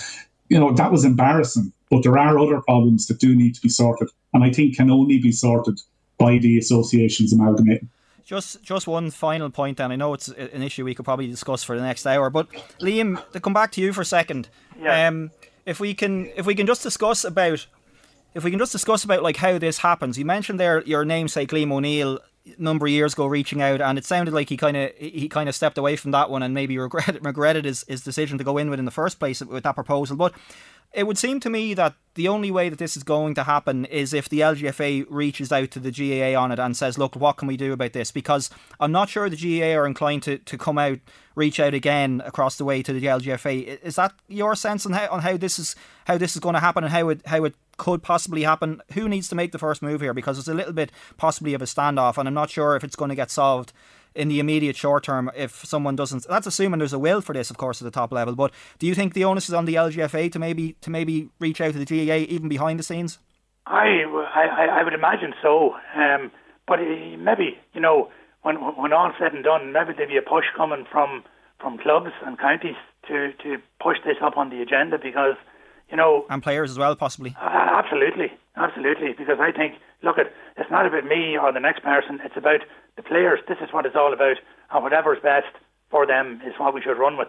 You 0.48 0.58
know, 0.58 0.72
that 0.72 0.92
was 0.92 1.04
embarrassing. 1.04 1.72
But 1.90 2.02
there 2.02 2.18
are 2.18 2.38
other 2.38 2.60
problems 2.60 3.06
that 3.06 3.20
do 3.20 3.34
need 3.34 3.54
to 3.54 3.60
be 3.60 3.68
sorted, 3.68 4.08
and 4.32 4.42
I 4.42 4.50
think 4.50 4.76
can 4.76 4.90
only 4.90 5.18
be 5.18 5.32
sorted 5.32 5.80
by 6.18 6.38
the 6.38 6.58
associations 6.58 7.32
amalgamating. 7.32 7.88
Just 8.24 8.62
just 8.62 8.86
one 8.86 9.10
final 9.10 9.50
point, 9.50 9.80
and 9.80 9.92
I 9.92 9.96
know 9.96 10.14
it's 10.14 10.28
an 10.28 10.62
issue 10.62 10.84
we 10.84 10.94
could 10.94 11.04
probably 11.04 11.26
discuss 11.26 11.62
for 11.62 11.76
the 11.76 11.82
next 11.82 12.06
hour. 12.06 12.30
But 12.30 12.48
Liam, 12.80 13.22
to 13.32 13.40
come 13.40 13.52
back 13.52 13.70
to 13.72 13.82
you 13.82 13.92
for 13.92 14.00
a 14.00 14.06
second, 14.06 14.48
yeah. 14.80 15.08
um, 15.08 15.30
if 15.66 15.78
we 15.78 15.92
can 15.92 16.30
if 16.34 16.46
we 16.46 16.54
can 16.54 16.66
just 16.66 16.82
discuss 16.82 17.24
about 17.24 17.66
if 18.34 18.42
we 18.42 18.50
can 18.50 18.58
just 18.58 18.72
discuss 18.72 19.04
about 19.04 19.22
like 19.22 19.36
how 19.36 19.58
this 19.58 19.78
happens. 19.78 20.18
You 20.18 20.24
mentioned 20.24 20.58
there 20.58 20.82
your 20.84 21.04
namesake 21.04 21.50
Liam 21.50 21.70
O'Neill 21.70 22.16
a 22.16 22.20
number 22.58 22.86
of 22.86 22.92
years 22.92 23.12
ago 23.14 23.26
reaching 23.26 23.62
out, 23.62 23.80
and 23.80 23.98
it 23.98 24.04
sounded 24.04 24.34
like 24.34 24.48
he 24.48 24.56
kind 24.56 24.76
of 24.76 24.92
he 24.96 25.28
kind 25.28 25.48
of 25.48 25.54
stepped 25.54 25.78
away 25.78 25.96
from 25.96 26.10
that 26.12 26.30
one 26.30 26.42
and 26.42 26.54
maybe 26.54 26.78
regretted 26.78 27.24
regretted 27.24 27.64
his, 27.64 27.84
his 27.88 28.02
decision 28.02 28.38
to 28.38 28.44
go 28.44 28.58
in 28.58 28.70
with 28.70 28.78
in 28.78 28.84
the 28.84 28.90
first 28.90 29.18
place 29.18 29.40
with 29.40 29.64
that 29.64 29.74
proposal. 29.74 30.16
But 30.16 30.34
it 30.94 31.06
would 31.06 31.18
seem 31.18 31.40
to 31.40 31.50
me 31.50 31.74
that 31.74 31.94
the 32.14 32.28
only 32.28 32.50
way 32.52 32.68
that 32.68 32.78
this 32.78 32.96
is 32.96 33.02
going 33.02 33.34
to 33.34 33.42
happen 33.42 33.84
is 33.86 34.14
if 34.14 34.28
the 34.28 34.40
LGFA 34.40 35.06
reaches 35.10 35.50
out 35.50 35.72
to 35.72 35.80
the 35.80 35.90
GAA 35.90 36.40
on 36.40 36.52
it 36.52 36.60
and 36.60 36.76
says, 36.76 36.96
look, 36.96 37.16
what 37.16 37.36
can 37.36 37.48
we 37.48 37.56
do 37.56 37.72
about 37.72 37.92
this? 37.92 38.12
Because 38.12 38.48
I'm 38.78 38.92
not 38.92 39.08
sure 39.08 39.28
the 39.28 39.36
GAA 39.36 39.76
are 39.76 39.86
inclined 39.86 40.22
to, 40.22 40.38
to 40.38 40.56
come 40.56 40.78
out, 40.78 41.00
reach 41.34 41.58
out 41.58 41.74
again 41.74 42.22
across 42.24 42.56
the 42.56 42.64
way 42.64 42.82
to 42.84 42.92
the 42.92 43.04
LGFA. 43.04 43.82
Is 43.82 43.96
that 43.96 44.12
your 44.28 44.54
sense 44.54 44.86
on 44.86 44.92
how, 44.92 45.08
on 45.08 45.22
how 45.22 45.36
this 45.36 45.58
is 45.58 45.74
how 46.04 46.16
this 46.16 46.36
is 46.36 46.40
going 46.40 46.54
to 46.54 46.60
happen 46.60 46.84
and 46.84 46.92
how 46.92 47.08
it 47.08 47.22
how 47.26 47.42
it 47.42 47.56
could 47.76 48.04
possibly 48.04 48.44
happen? 48.44 48.80
Who 48.92 49.08
needs 49.08 49.28
to 49.30 49.34
make 49.34 49.50
the 49.50 49.58
first 49.58 49.82
move 49.82 50.00
here? 50.00 50.14
Because 50.14 50.38
it's 50.38 50.48
a 50.48 50.54
little 50.54 50.72
bit 50.72 50.92
possibly 51.16 51.54
of 51.54 51.62
a 51.62 51.66
standoff, 51.66 52.18
and 52.18 52.28
I'm 52.28 52.34
not 52.34 52.50
sure 52.50 52.76
if 52.76 52.84
it's 52.84 52.96
going 52.96 53.08
to 53.08 53.16
get 53.16 53.32
solved 53.32 53.72
in 54.14 54.28
the 54.28 54.40
immediate 54.40 54.76
short 54.76 55.04
term 55.04 55.30
if 55.36 55.64
someone 55.64 55.96
doesn't. 55.96 56.26
That's 56.28 56.46
assuming 56.46 56.78
there's 56.78 56.92
a 56.92 56.98
will 56.98 57.20
for 57.20 57.32
this, 57.32 57.50
of 57.50 57.56
course, 57.56 57.80
at 57.80 57.84
the 57.84 57.90
top 57.90 58.12
level. 58.12 58.34
But 58.34 58.52
do 58.78 58.86
you 58.86 58.94
think 58.94 59.14
the 59.14 59.24
onus 59.24 59.48
is 59.48 59.54
on 59.54 59.64
the 59.64 59.74
LGFA 59.74 60.30
to 60.32 60.38
maybe 60.38 60.74
to 60.80 60.90
maybe 60.90 61.28
reach 61.40 61.60
out 61.60 61.72
to 61.72 61.78
the 61.78 61.84
GAA 61.84 62.26
even 62.32 62.48
behind 62.48 62.78
the 62.78 62.84
scenes? 62.84 63.18
I 63.66 64.04
I, 64.34 64.80
I 64.80 64.84
would 64.84 64.94
imagine 64.94 65.34
so. 65.42 65.74
Um, 65.96 66.30
but 66.66 66.78
maybe 66.80 67.58
you 67.72 67.80
know 67.80 68.10
when 68.42 68.56
when 68.56 68.92
all 68.92 69.12
said 69.18 69.32
and 69.32 69.44
done, 69.44 69.72
maybe 69.72 69.92
there'd 69.96 70.08
be 70.08 70.16
a 70.16 70.22
push 70.22 70.44
coming 70.56 70.86
from 70.90 71.24
from 71.60 71.78
clubs 71.78 72.10
and 72.24 72.38
counties 72.38 72.76
to 73.08 73.32
to 73.42 73.56
push 73.82 73.98
this 74.04 74.16
up 74.22 74.36
on 74.36 74.50
the 74.50 74.60
agenda 74.62 74.98
because 74.98 75.36
you 75.90 75.96
know 75.96 76.24
and 76.30 76.42
players 76.42 76.70
as 76.70 76.78
well 76.78 76.94
possibly. 76.94 77.34
Uh, 77.40 77.48
absolutely, 77.48 78.32
absolutely. 78.56 79.14
Because 79.16 79.38
I 79.40 79.50
think 79.50 79.74
look 80.02 80.18
at 80.18 80.32
it's 80.64 80.72
not 80.72 80.86
about 80.86 81.04
me 81.04 81.36
or 81.36 81.52
the 81.52 81.60
next 81.60 81.82
person. 81.82 82.20
It's 82.24 82.36
about 82.36 82.60
the 82.96 83.02
players, 83.02 83.40
this 83.46 83.58
is 83.60 83.68
what 83.70 83.84
it's 83.84 83.96
all 83.96 84.14
about, 84.14 84.36
and 84.72 84.82
whatever's 84.82 85.20
best 85.22 85.52
for 85.90 86.06
them 86.06 86.40
is 86.46 86.54
what 86.56 86.72
we 86.72 86.80
should 86.80 86.98
run 86.98 87.18
with. 87.18 87.28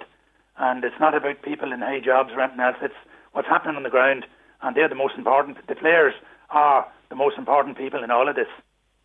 And 0.57 0.83
it's 0.85 0.99
not 1.01 1.13
about 1.13 1.41
people 1.41 1.73
in 1.73 1.81
high 1.81 1.99
jobs 1.99 2.31
or 2.31 2.39
anything 2.39 2.61
else. 2.61 2.77
It's 2.81 2.93
what's 3.33 3.49
happening 3.49 3.75
on 3.75 3.83
the 3.83 3.89
ground, 3.89 4.25
and 4.61 4.75
they're 4.75 4.87
the 4.87 4.95
most 4.95 5.15
important. 5.17 5.57
The 5.67 5.75
players 5.75 6.13
are 6.49 6.87
the 7.09 7.15
most 7.15 7.37
important 7.37 7.77
people 7.77 8.03
in 8.05 8.09
all 8.09 8.29
of 8.29 8.37
this. 8.37 8.47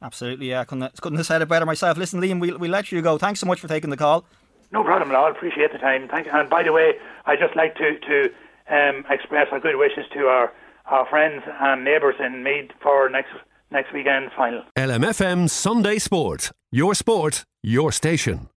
Absolutely, 0.01 0.51
yeah. 0.51 0.62
Couldn't, 0.62 1.01
couldn't 1.01 1.19
have 1.19 1.27
said 1.27 1.43
it 1.43 1.49
better 1.49 1.66
myself. 1.66 1.99
Listen, 1.99 2.21
Liam, 2.21 2.40
we'll, 2.40 2.59
we'll 2.59 2.71
let 2.71 2.93
you 2.93 3.03
go. 3.03 3.19
Thanks 3.19 3.40
so 3.40 3.47
much 3.47 3.59
for 3.59 3.66
taking 3.66 3.90
the 3.90 3.97
call. 3.97 4.25
No 4.71 4.85
problem 4.85 5.11
at 5.11 5.16
all. 5.16 5.31
Appreciate 5.31 5.73
the 5.73 5.79
time. 5.79 6.09
Thank 6.09 6.27
you. 6.27 6.33
And 6.33 6.49
by 6.49 6.62
the 6.62 6.73
way, 6.73 6.93
I'd 7.27 7.40
just 7.40 7.57
like 7.57 7.75
to, 7.75 7.99
to 7.99 8.31
um, 8.71 9.05
express 9.11 9.49
our 9.51 9.59
good 9.59 9.77
wishes 9.77 10.05
to 10.14 10.29
our, 10.29 10.53
our 10.87 11.07
friends 11.09 11.43
and 11.61 11.85
neighbours 11.85 12.14
in 12.21 12.45
Meath 12.45 12.71
for 12.81 13.09
next 13.09 13.33
next 13.70 13.92
weekend's 13.92 14.33
final. 14.37 14.62
LMFM 14.76 15.48
Sunday 15.48 15.98
Sport. 15.98 16.50
Your 16.72 16.94
sport, 16.94 17.44
your 17.62 17.92
station. 17.92 18.48